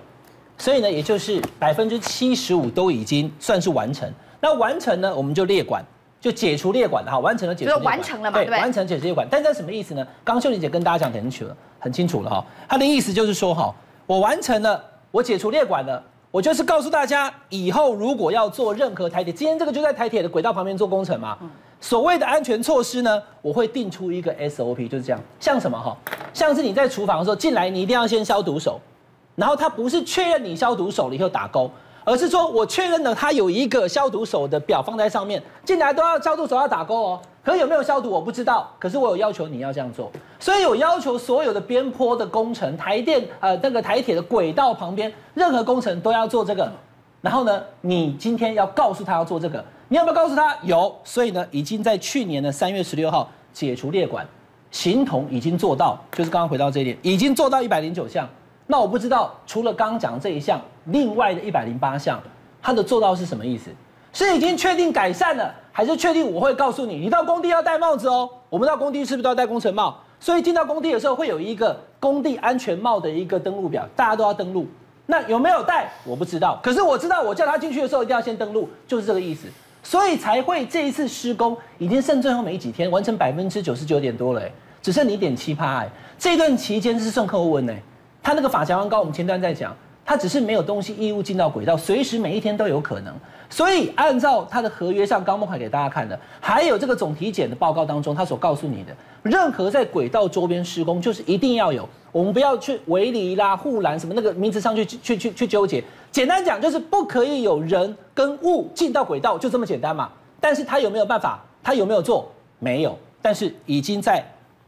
[0.58, 4.12] 所以呢，也就是百分之七十五都已经算是完成。
[4.41, 5.82] 那完成呢，我们就列管。
[6.25, 8.39] 就解除列管的哈，完成了解除列管，完成了嘛？
[8.39, 9.27] 对，完成解除列管。
[9.29, 10.03] 但是这什么意思呢？
[10.23, 12.43] 刚秀玲姐跟大家讲很清楚了，很清楚了哈。
[12.67, 13.71] 她的意思就是说哈，
[14.07, 16.01] 我完成了，我解除列管了，
[16.32, 21.38] 我就是告诉大家，以后如果要做任何台铁，今天这个就在台铁的轨道旁边做工程嘛。
[21.80, 25.21] 所谓的安全措施呢，我会定出一个 SOP，就是这样。
[25.39, 25.95] 像什么哈？
[26.34, 28.82] 像是你在厨房的时候进来，你一定要先消毒手，
[29.36, 31.69] 然后他不是确认你消毒手了以后打勾。
[32.06, 37.22] 而是说，我确认了他有一个消毒手的表放在上面，进来都要消毒手要打勾哦。
[37.43, 46.72] 可有没有消毒我不知道，可是我有要求你要这样做，所以有要求所有的边坡的工程，台电呃那个台铁的轨道旁边任何工程都要做这个。
[47.22, 50.56] 然后呢，你今天要告诉他要做这个，你要不要告诉他？
[50.62, 54.24] 有，所以呢，已经在去年的三月十六号解除列管，
[54.70, 58.30] 形同已经做到，就是刚刚回到这一点，已经做到一百零九项。
[58.68, 62.22] 那我不知道，除了刚刚讲这一项，另外的一百零八项，
[62.61, 63.70] 它的做到是什么意思？
[64.11, 68.30] 是已经确定改善了，还是确定我会告诉你，你到工地要戴帽子哦？
[68.49, 69.99] 我们到工地是不是都要戴工程帽？
[70.20, 74.66] 所以进到工地的时候会有一个工地安全帽的一个登录表，大家都要登录。
[75.05, 75.91] 那有没有带？
[76.03, 76.59] 我不知道。
[76.63, 79.47] 可是我知道，我叫他进去的时候一定要先登录，就是这个意思。
[79.84, 84.41] 所以才会这一次施工已经剩最后没几天，完成百分之九十九点多了，
[84.82, 85.82] 只剩零点七趴。
[85.82, 87.74] 哎，这段期间是送客户温呢。
[88.26, 89.71] 他那个法条很高，我们前段在讲，
[90.03, 93.13] 他只是没有东西义务进到轨道，随时每一天都有可能。
[93.51, 101.88] 所以按照他的合约上，刚孟凯给大家看的，还有这个总体检的报告当中，他所告诉你的，任何在轨道周边施工，就是一定要有。
[102.11, 105.84] 我们不要去围篱啦、护栏什么那个名词上去去去去纠结。
[106.11, 110.09] 简单讲就是不可以有人跟物进到轨道，就这么简单嘛。
[110.39, 111.39] 但是他有没有办法？
[111.61, 112.28] 他有没有做？
[112.57, 112.97] 没有。
[113.21, 114.26] 但是已经在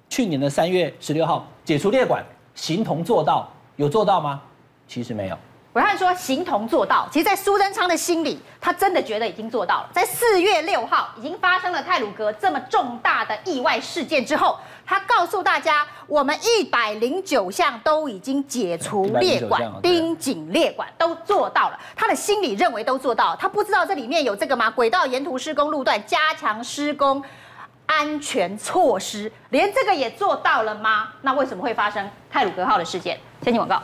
[0.09, 2.23] 去年的三月十六号解除列管，
[2.57, 3.49] 形同做到。
[3.77, 4.41] 有做到吗？
[4.87, 5.37] 其实没有。
[5.75, 9.89] 暐瀚说形同做到，其实，在苏贞昌的心里，他真的觉得已经做到了。
[9.93, 21.79] 在四月六号已经发生了泰鲁阁这么重大的意外事件之后，他告诉大家，我们一百零九项都已经解除列管、盯紧列管，都做到了。
[21.95, 24.71] 他的心里认为都做到，他不知道这里面有这个吗？
[24.71, 27.23] 轨道沿途施工路段加强施工
[27.87, 31.07] 安全措施，连这个也做到了吗？
[31.21, 33.17] 那为什么会发生泰鲁格号的事件？
[33.41, 33.81] 先进广告。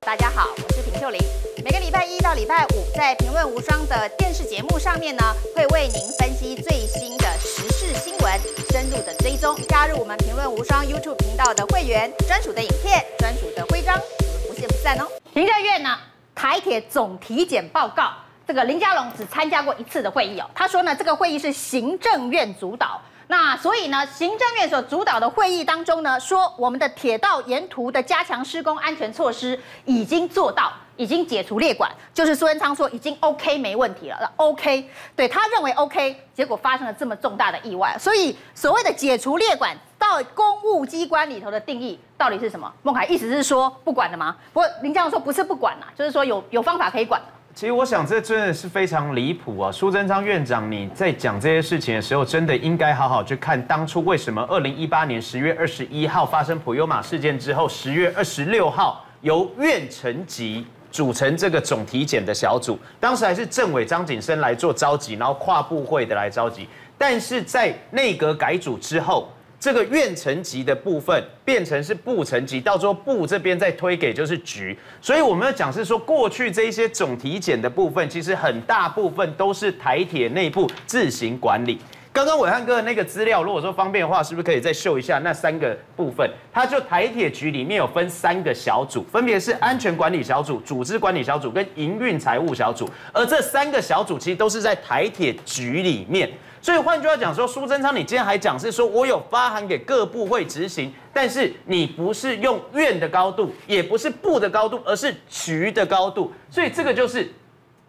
[0.00, 1.20] 大家好，我是平秀玲。
[1.64, 5.22] 每个礼拜一到礼拜五，在《评论无双》的电视节目上面呢，
[5.54, 8.32] 会为您分析最新的时事新闻，
[8.70, 9.56] 深入的追踪。
[9.68, 15.06] 加入我们《评论无双》YouTube 频道的会员，专属的影片、专属的徽章，我们不见不散哦。
[15.32, 15.96] 行政院呢，
[16.34, 18.10] 台铁总体检报告，
[18.46, 20.50] 这个林佳龙只参加过一次的会议哦。
[20.52, 23.00] 他说呢，这个会议是行政院主导。
[23.28, 42.72] 那所以呢，行政院所主导的会议当中呢，说我们的铁道沿途的加强施工安全措施已经做到，已经解除列管，就是苏贞昌说已经 OK 没问题了，OK，对他认为 OK，结果发生了这么重大的意外，所以所谓的解除列管到公务机关里头的定义到底是什么？
[42.84, 44.36] 孟凯意思是说不管了吗？
[44.52, 47.20] 不过林佳龙说不是不管啦，就是说有有方法可以管。
[47.56, 49.72] 其实我想，这真的是非常离谱啊！
[49.72, 69.32] 苏贞昌院长，你在讲这些事情的时候，真的应该好好去看当初为什么二零一八年十月二十一号发生普悠玛事件之后，十月二十六号由院层级组成这个总体检的小组，当时还是政委张景生来做召集，然后跨部会的来召集，但是在内阁改组之后。
[69.58, 81.78] 这个院层级的部分变成是部层级，到时候部这边再推给就是局，所以我们要讲是说，过去这一些总体检的部分，其实很大部分都是台铁内部自行管理。
[82.12, 86.26] 刚刚暐瀚哥的那个资料，如果说方便的话，是不是可以再秀一下那三个部分？
[86.50, 96.30] 它就台铁局里面有分三个小组，分别是安全管理小组、组织管理小组跟营运财务小组，而这三个小组其实都是在台铁局里面。
[96.60, 106.32] 所以换句话讲说，苏贞昌，你今天还讲是说我有发函给各部会执行，但是你不是用院的高度，也不是部的高度，而是局的高度。
[106.50, 107.30] 所以这个就是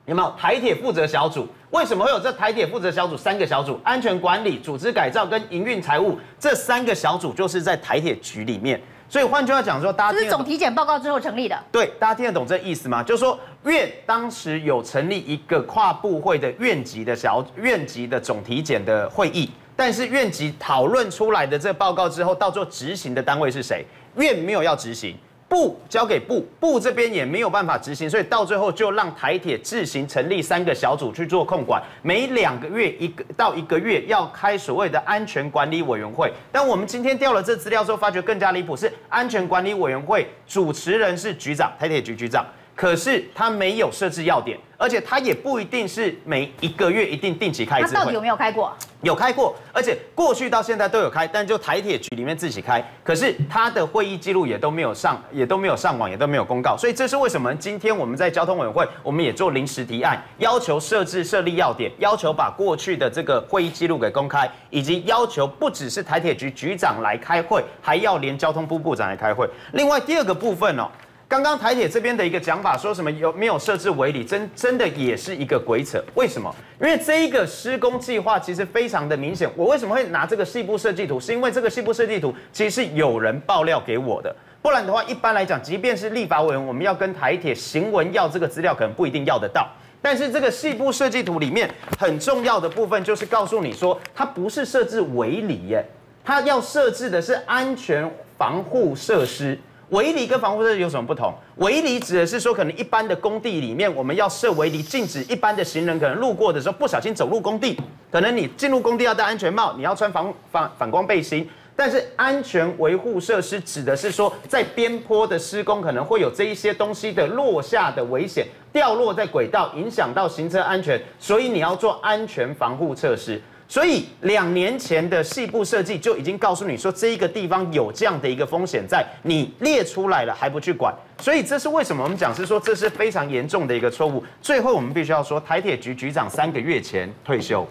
[0.06, 1.48] 有没有台铁负责小组？
[1.72, 3.80] 为什么会有这台铁负责小组三个小组？
[3.84, 8.82] 安全管理、组织改造跟营运财务这三个小组就是在台铁局里面。
[9.10, 11.58] 所以换句话讲说，大家这是总体检报告之后成立的。
[11.72, 13.02] 对，大家听得懂这意思吗？
[13.02, 23.86] 就是说，院当时有成立一个跨部会的院级的小院级的总体检的会议，但是院级讨论出来的这个报告之后，到最后执行的单位是谁？
[24.16, 25.16] 院没有要执行。
[25.50, 36.32] 部交给部，部这边也没有办法执行，所以到最后就让台铁自行成立三个小组去做控管，每两个月一个到一个月要开所谓的安全管理委员会。
[36.52, 42.46] 但我们今天调了这资料之后，发觉更加离谱，是安全管理委员会主持人是局长，台铁局局长。
[42.78, 48.72] 可是他没有设置要点，而且他也不一定是每一个月一定定期开一次到底有没有开过？
[49.02, 52.84] 有开过，而且过去到现在都有开，但就台铁局里面自己开。
[53.04, 56.78] 可是他的会议记录也都没有上，也都没有上网，也都没有公告。
[56.78, 69.50] 所以这是为什么今天我们在交通委员会，我们也做临时提案，要求设置设立要点，要求把过去的这个会议记录给公开，以及要求不只是台铁局局长来开会，还要连交通部部长来开会。
[69.74, 70.88] 另外第二个部分哦。
[71.30, 76.02] 刚刚台铁这边的一个讲法，说什么有没有设置围篱，真真的也是一个鬼扯。
[76.16, 76.56] 为什么？
[76.80, 79.50] 因为这一个施工计划其实非常的明显。
[79.54, 81.20] 我为什么会拿这个细部设计图？
[81.20, 84.34] 是因为这个细部设计图其实是有人爆料给我的。
[84.62, 89.68] 不然的话，一般来讲，即便是立法委员，我们要跟台铁行文要这个资料，可能不一定要得到。
[90.02, 91.70] 但是这个细部设计图里面
[92.00, 95.84] 很重要的部分，就是告诉你说，它不是设置围篱耶，
[96.24, 99.60] 它要设置的是安全防护设施。
[99.90, 101.34] 围篱跟防护设施有什么不同？
[101.58, 107.80] 围篱指的是说，可能一般的工地里面，我们要设围篱，禁止一般的行人可能路过的时候不小心走入工地，
[108.12, 111.50] 可能你进入工地要戴安全帽，你要穿防反反光背心。
[111.74, 123.40] 但是安全维护设施指的是说，在边坡的施工可能会有这一些东西的落下的危险，掉落在轨道，影响到行车安全，所以你要做安全防护设施。
[123.68, 134.24] 所以两年前的细部设计就已经告诉你说，这一个地方有这样的一个风险在，你列出来了还不去管，所以这是为什么我们讲是说这是非常严重的一个错误。
[134.42, 137.68] 最后我们必须要说，台铁局局长三个月前退休，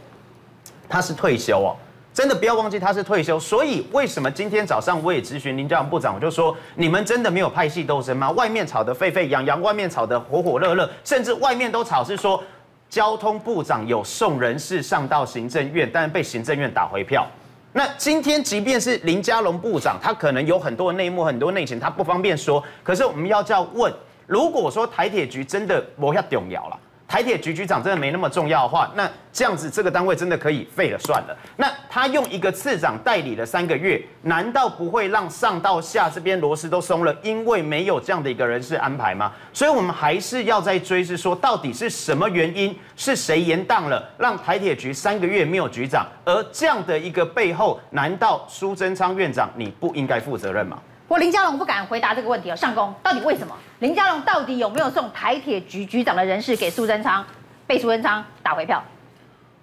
[0.88, 1.74] 他是退休哦。
[2.12, 8.30] 真的不要忘记他是退休，所以为什么今天早上我也咨询林佳龙部长，我就说你们真的没有派系斗争吗？
[8.30, 12.42] 外面吵得沸沸扬扬，外面吵得火火热热，甚至外面都吵是说
[12.89, 17.26] 交通部长有送人事上到行政院，但是被行政院打回票。
[17.72, 22.62] 那今天即便是林佳龙部长，他可能有很多内幕、很多内情，他不方便说。
[22.82, 23.93] 可是我们要这样问，
[24.26, 26.80] 如果说台铁局真的我要动摇了。
[27.09, 31.36] 台铁局局长真的没那么重要的话，那这样子这个单位真的可以废了算了。
[31.57, 37.16] 那他用一个次长代理了三个月，难道不会让上到下这边螺丝都松了？
[37.22, 39.32] 因为没有这样的一个人事安排吗？
[39.52, 46.04] 所以我们还是要再追，是说到底是什么原因，是谁延宕了，让台铁局三个月没有局长？
[46.24, 50.78] 而这样的一个背后，难道苏贞昌院长你不应该负责任吗？
[51.09, 53.57] 我林佳龙不敢回答这个问题哦，上公到底为什么？
[53.78, 57.24] 林佳龙到底有没有送台铁局局长的人事给苏贞昌，
[57.64, 58.82] 被苏贞昌打回票？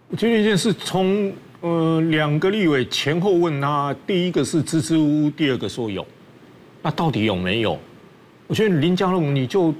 [0.08, 6.06] 我觉得一件事，从呃两个立委前后问他，第一个是支支吾吾，第二个说有，
[6.82, 7.78] 那到底有没有？
[8.48, 9.74] 我觉得林佳龙你就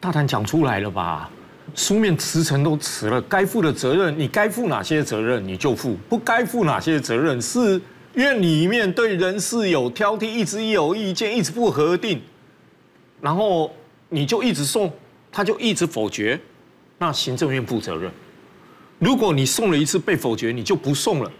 [0.00, 1.28] 大胆讲出来了吧，
[1.74, 7.78] 书面辞呈都辞了，该负的责任你该负哪些责任你就负，不该负哪些责任是。
[8.14, 12.20] 院里面对人事有挑剔，一直有意见，一直不核定，
[13.20, 13.72] 然后
[14.08, 14.90] 你就一直送，
[15.30, 16.40] 他就一直否决，
[16.98, 18.10] 那行政院负责任。
[18.98, 21.30] 如果你送了一次被否决，你就不送了，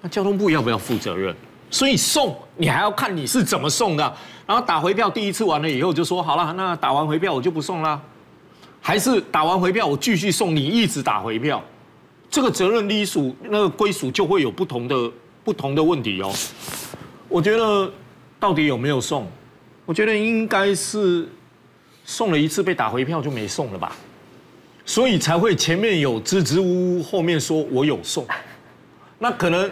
[0.00, 1.34] 那交通部要不要负责任？
[1.70, 8.00] 所以送你还要看你是怎么送的，然后打回票，第一次完了以后就说好了，那打完回票我就不送了，
[8.80, 11.62] 还是打完回票我继续送，你一直打回票，
[12.30, 15.10] 这个责任隶属那个归属就会有不同的。
[15.44, 16.32] 不同的问题哦，
[17.28, 17.92] 我觉得
[18.40, 19.26] 到底有没有送？
[19.84, 21.28] 我觉得应该是
[22.06, 23.94] 送了一次被打回票就没送了吧，
[24.86, 28.26] 所以才会前面有支支吾吾，后面说我有送，
[29.18, 29.70] 那可能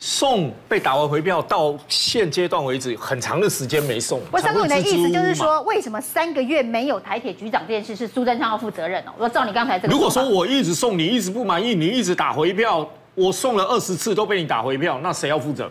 [0.00, 4.20] 送被打完回票到现阶段为止很长的时间没送。
[4.32, 9.12] 我想问你的意思就是说，为什么三个月没有台铁局长这件事是苏贞昌要负责任哦？
[9.16, 12.88] 我说照你刚才这个，如果说我一直送你一直不满意，你一直打回票。
[13.16, 15.68] 我送了二十次都被你打回票，那谁要负责？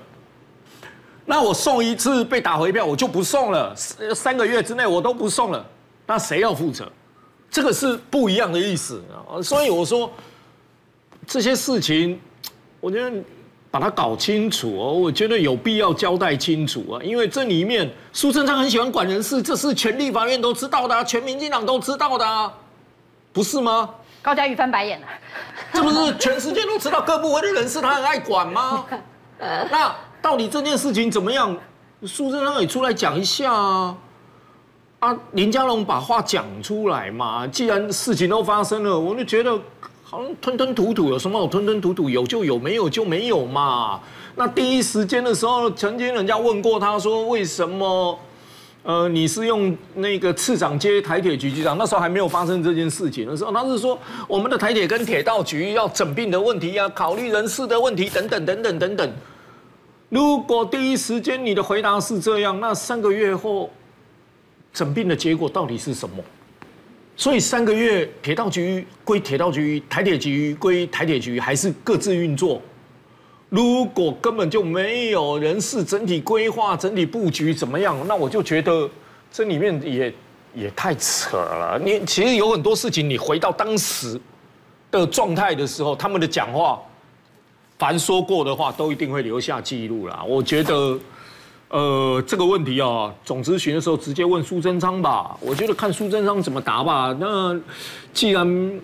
[1.25, 3.73] 那我送一次被打回票，我就不送了。
[4.13, 5.65] 三个月之内我都不送了，
[6.05, 6.91] 那谁要负责？
[7.49, 9.41] 这个是不一样的意思啊。
[9.41, 10.11] 所以我说
[11.25, 12.19] 这些事情，
[12.79, 13.15] 我觉得
[13.71, 17.01] 把它搞清楚哦，我觉得有必要交代清楚啊。
[17.03, 22.53] 因为这里面苏贞昌很喜欢管人事，这是全立法院都知道的，全民进党都知道的，
[23.31, 23.89] 不是吗？
[24.25, 25.07] 高嘉瑜翻白眼了，
[25.71, 28.83] 这不是全世界都知道各部委的人事他很爱管吗？
[29.39, 31.55] 那到底这件事情怎么样？
[32.07, 33.95] 苏贞昌也出来讲一下啊！
[34.97, 37.45] 啊，林佳龙把话讲出来嘛。
[37.45, 39.55] 既然事情都发生了，我就觉得
[40.03, 42.09] 好像吞吞吐吐，有什么好吞吞吐吐？
[42.09, 43.99] 有就有，没有就没有嘛。
[44.35, 48.19] 那第一时间的时候，曾经人家问过他说，为什么？
[48.85, 59.13] 呃，你是用那个次长接台铁局局长，那时候还没有发生这件事情的时候，他是说我们的台铁跟铁道局要整并的问题呀，考虑人事的问题等等等等等等。
[60.09, 63.71] 如果第一时间你的回答是这样，那三个月后
[64.71, 66.23] 整并的结果到底是什么？
[67.17, 72.61] 所以三个月铁道局归铁道局，台铁局归台铁局，还是各自运作？
[73.49, 78.89] 如果根本就没有人事整体规划、整体布局怎么样，那我就觉得
[79.31, 80.13] 这里面也
[80.53, 81.79] 也太扯了。
[81.83, 84.19] 你其实有很多事情，你回到当时
[84.89, 86.81] 的状态的时候，他们的讲话，
[87.77, 90.23] 凡说过的话都一定会留下记录啦。
[90.27, 90.97] 我觉得
[91.69, 95.37] 呃，这个问题啊，总咨询的时候直接问苏贞昌吧。
[95.39, 97.15] 我觉得看苏贞昌怎么答吧。
[97.19, 97.57] 那
[98.13, 98.79] 既然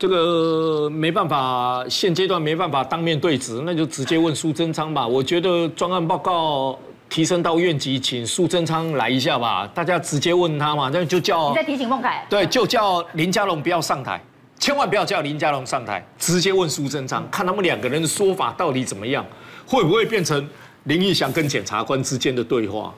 [0.00, 5.06] 这个没办法，现阶段没办法当面对质，那就直接问苏贞昌吧。
[5.06, 6.78] 我觉得专案报告
[7.10, 9.70] 提升到院级，请苏贞昌来一下吧。
[9.74, 12.26] 大家直接问他嘛，那就叫你在提醒孟凯。
[12.30, 14.18] 对，就叫林佳龙不要上台，
[14.58, 19.22] 千万不要叫林佳龙上台，直接问苏贞昌，看他们两个人的说法到底怎么样，
[19.66, 20.48] 会不会变成？
[20.84, 22.94] 林义祥跟检察官之间的对话，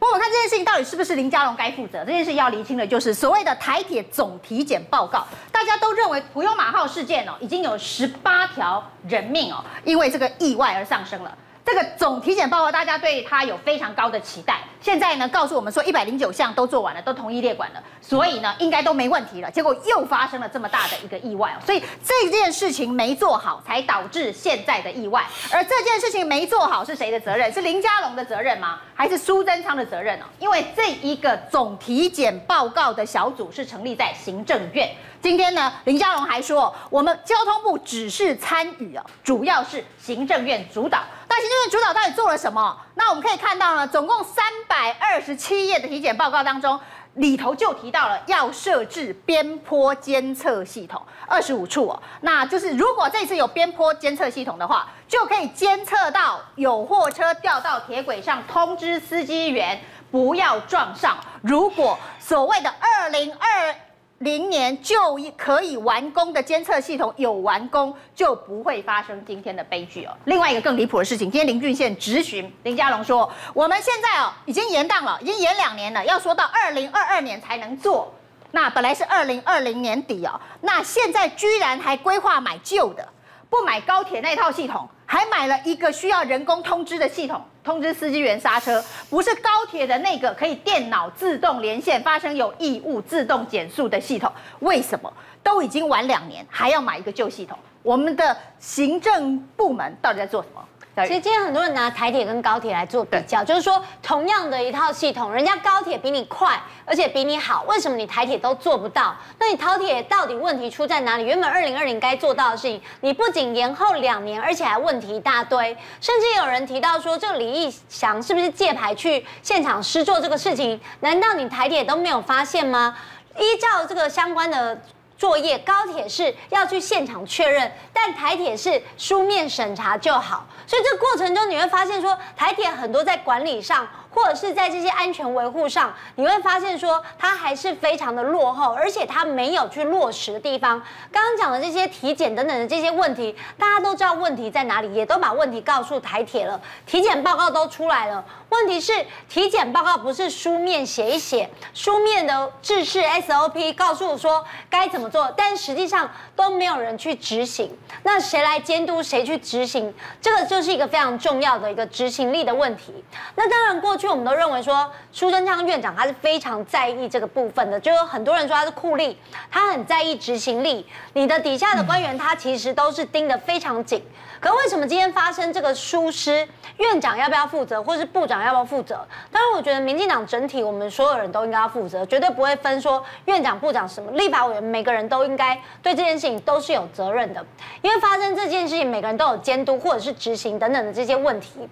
[0.00, 2.02] 不过我看这件事情到底是不是林佳龙该负责？
[2.06, 5.26] 这件事要厘清的就是所谓的台铁总体检报告。
[5.52, 11.36] 大家都认为普悠马号事件哦，已经有十八条人命哦，因为这个意外而丧生了。
[11.66, 14.60] 这个总体检报告，大家对它有非常高的期待。
[14.80, 19.50] 现在呢，告诉我们说一百零九项都做完了，都同意列管了，所以呢，应该都没问题了。
[19.50, 25.26] 结果又发生了这么大的一个意外哦，所以这件事情没做好，才导致现在的意外。
[25.52, 27.52] 而这件事情没做好是谁的责任？
[27.52, 28.80] 是林佳龙的责任吗？
[28.94, 30.24] 还是苏贞昌的责任呢？
[30.38, 34.90] 因为这一个总体检报告的小组是成立在行政院。
[35.20, 41.02] 今天呢，林佳龙还说，我们交通部只是参与啊，主要是行政院主导。
[41.28, 42.76] 但行政院主导到底做了什么？
[42.94, 46.78] 那我们可以看到呢，总共三百二十七页的体检报告当中，
[47.14, 52.00] 里头就提到了要设置边坡监测系统二十五处哦。
[52.20, 61.16] 那就是如果这次有边坡监测系统的话，就可以监测到有货车掉到铁轨上，通知司机员不要撞上。
[61.42, 63.74] 如果所谓的二零二
[64.20, 70.14] 零年就一可以完工的监测系统有完工，就不会发生今天的悲剧哦。
[70.26, 78.12] 另外一个更离谱的事情，今天林俊宪质询林佳龙说，我们现在哦已经延档了，已经延两年了，要说到二零二二年才能做。
[78.50, 83.08] 那本来是二零二零年底哦，那现在居然还规划买旧的，
[83.50, 87.42] 不买高铁那套系统，还买了一个需要人工通知的系统。
[87.62, 97.58] 通知司机员刹车，不是高铁的那个可以电脑自动连线，发生有异物自动减速的系统，为什么都已经晚两年，还要买一个旧系统？
[97.82, 100.64] 我们的行政部门到底在做什么？
[101.06, 109.16] 其实今天很多人拿台铁跟高铁来做比较，就是说同样的一套系统，人家高铁比你快，而且比你好，为什么你台铁都做不到？
[109.38, 111.24] 那你台铁到底问题出在哪里？
[111.24, 120.80] 原本二零二零该做到的事情，你不仅延后两年，而且还问题一大堆，甚至有人提到说，这个李义祥是不是借牌去现场施做这个事情？
[121.00, 122.96] 难道你台铁都没有发现吗？
[123.38, 124.80] 依照这个相关的。
[125.20, 133.86] 作业高铁是要去现场确认，但台铁是书面审查就好，所以这过程中你会发现说，台铁很多在管理上。
[134.10, 140.82] 或者是在这些安全维护上，你会发现说它还是非常的落后，而且它没有去落实的地方。
[141.12, 148.24] 刚刚讲的这些体检等等的这些问题，大家都知道问题在哪里，也都把问题告诉台铁了，体检报告都出来了。
[148.48, 148.92] 问题是
[149.28, 157.70] 体检报告不是书面写一写，书面的制式 SOP 告诉我说该怎么做，但实际上都没有人去执行。
[158.02, 159.00] 那谁来监督？
[159.00, 159.94] 谁去执行？
[160.20, 162.92] 这个就是一个非常重要的一个执行力的问题。
[163.36, 163.99] 那当然过。
[164.00, 169.14] 去我们都认为说，苏贞昌院长他是非常在意这个部分的，就有很多人说他是酷吏，
[169.50, 170.86] 他很在意执行力。
[171.12, 174.02] 你的底下的官员，他其实都是盯得非常紧。
[174.40, 176.48] 可为什么今天发生这个疏失，
[176.78, 179.06] 院长要不要负责，或是部长要不要负责？
[179.30, 187.44] 当然，我觉得民进党整体我们所有人都应该要负责，绝对不会分说院长、部长什么，立法委员每个人都应该对这件事情都是有责任的，
[187.82, 191.68] 因为发生这件事情，每个人都有监督或者是执行等等的这些问题。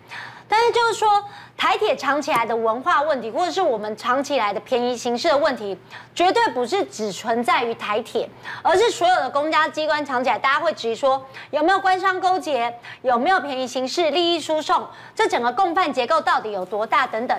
[0.48, 1.22] 但是就是说，
[1.56, 5.78] 台铁长期来的文化问题，或者是我们长期来的便宜形式的问题，
[6.14, 8.28] 绝对不是只存在于台铁，
[8.62, 17.38] 而是所有的公家机关长期来，大家会质疑说有没有官商勾结，有没有便宜形式、利益输送，这整个共犯结构到底有多大等等，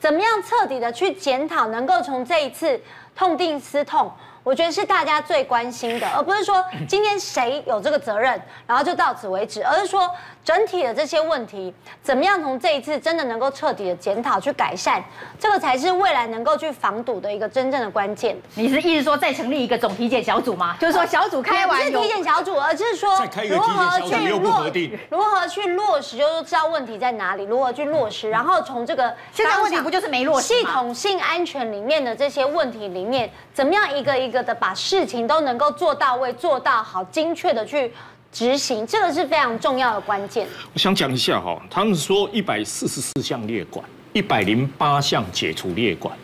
[0.00, 2.80] 怎么样彻底的去检讨，能够从这一次
[3.14, 4.10] 痛定思痛。
[4.44, 10.10] 我觉得是大家最关心的，而不是说今天谁有这个责任，然后就到此为止，而是说
[10.48, 11.70] 整体的这些问题
[12.02, 15.04] 怎么样从这一次真的能够彻底的检讨去改善，
[15.38, 18.34] 这个才是未来能够去防堵的一个真正的关键。
[18.54, 20.74] 你是意思说再成立一个总体检小组吗？
[20.80, 23.10] 就是说小组开完，不是体检小组，而是说
[23.50, 24.64] 如何去落，
[25.10, 34.38] 如何去落实，就是知道问题在哪里，如何去落实，然后从这个现在问题不就是没落实系统性安全里面的这些问题里面，怎么样一个一个。
[34.38, 37.92] 的把事情都能够做到位、做到好、精确的去
[38.30, 40.46] 执行，这个是非常重要的关键。
[40.72, 46.16] 我想讲一下哈，他们说一百四十四项列管，一百零八项解除列管。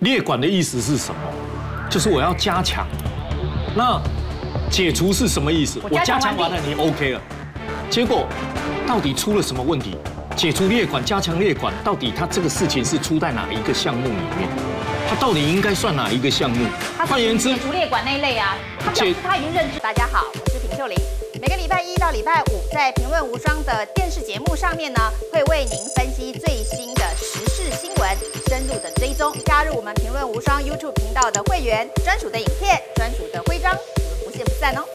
[0.00, 1.20] 列管的意思是什么？
[1.88, 2.86] 就是我要加强。
[3.74, 4.00] 那
[4.70, 5.80] 解除是什么意思？
[5.90, 7.20] 我加强完了，你 OK 了。
[7.88, 8.26] 结果
[8.86, 9.96] 到底出了什么问题？
[10.36, 14.48] 解除列管、加强列管，到底他这个事情是出在哪一个项目里面？
[15.08, 16.66] 他到底应该算哪一个项目？
[16.98, 18.56] 换言之，解除列管那一类啊。
[18.78, 19.80] 他表示他已经认知。
[19.80, 20.96] 大家好，我是平秀琳。
[21.40, 28.16] 每个礼拜一到礼拜五，在评论无双的电视节目上面呢，会为您分析最新的时事新闻，
[28.48, 29.32] 深入的追踪。
[29.44, 34.84] 加入我们评论无双 YouTube 频道的会员，专属的影片、专属的徽章，我们不见不散哦。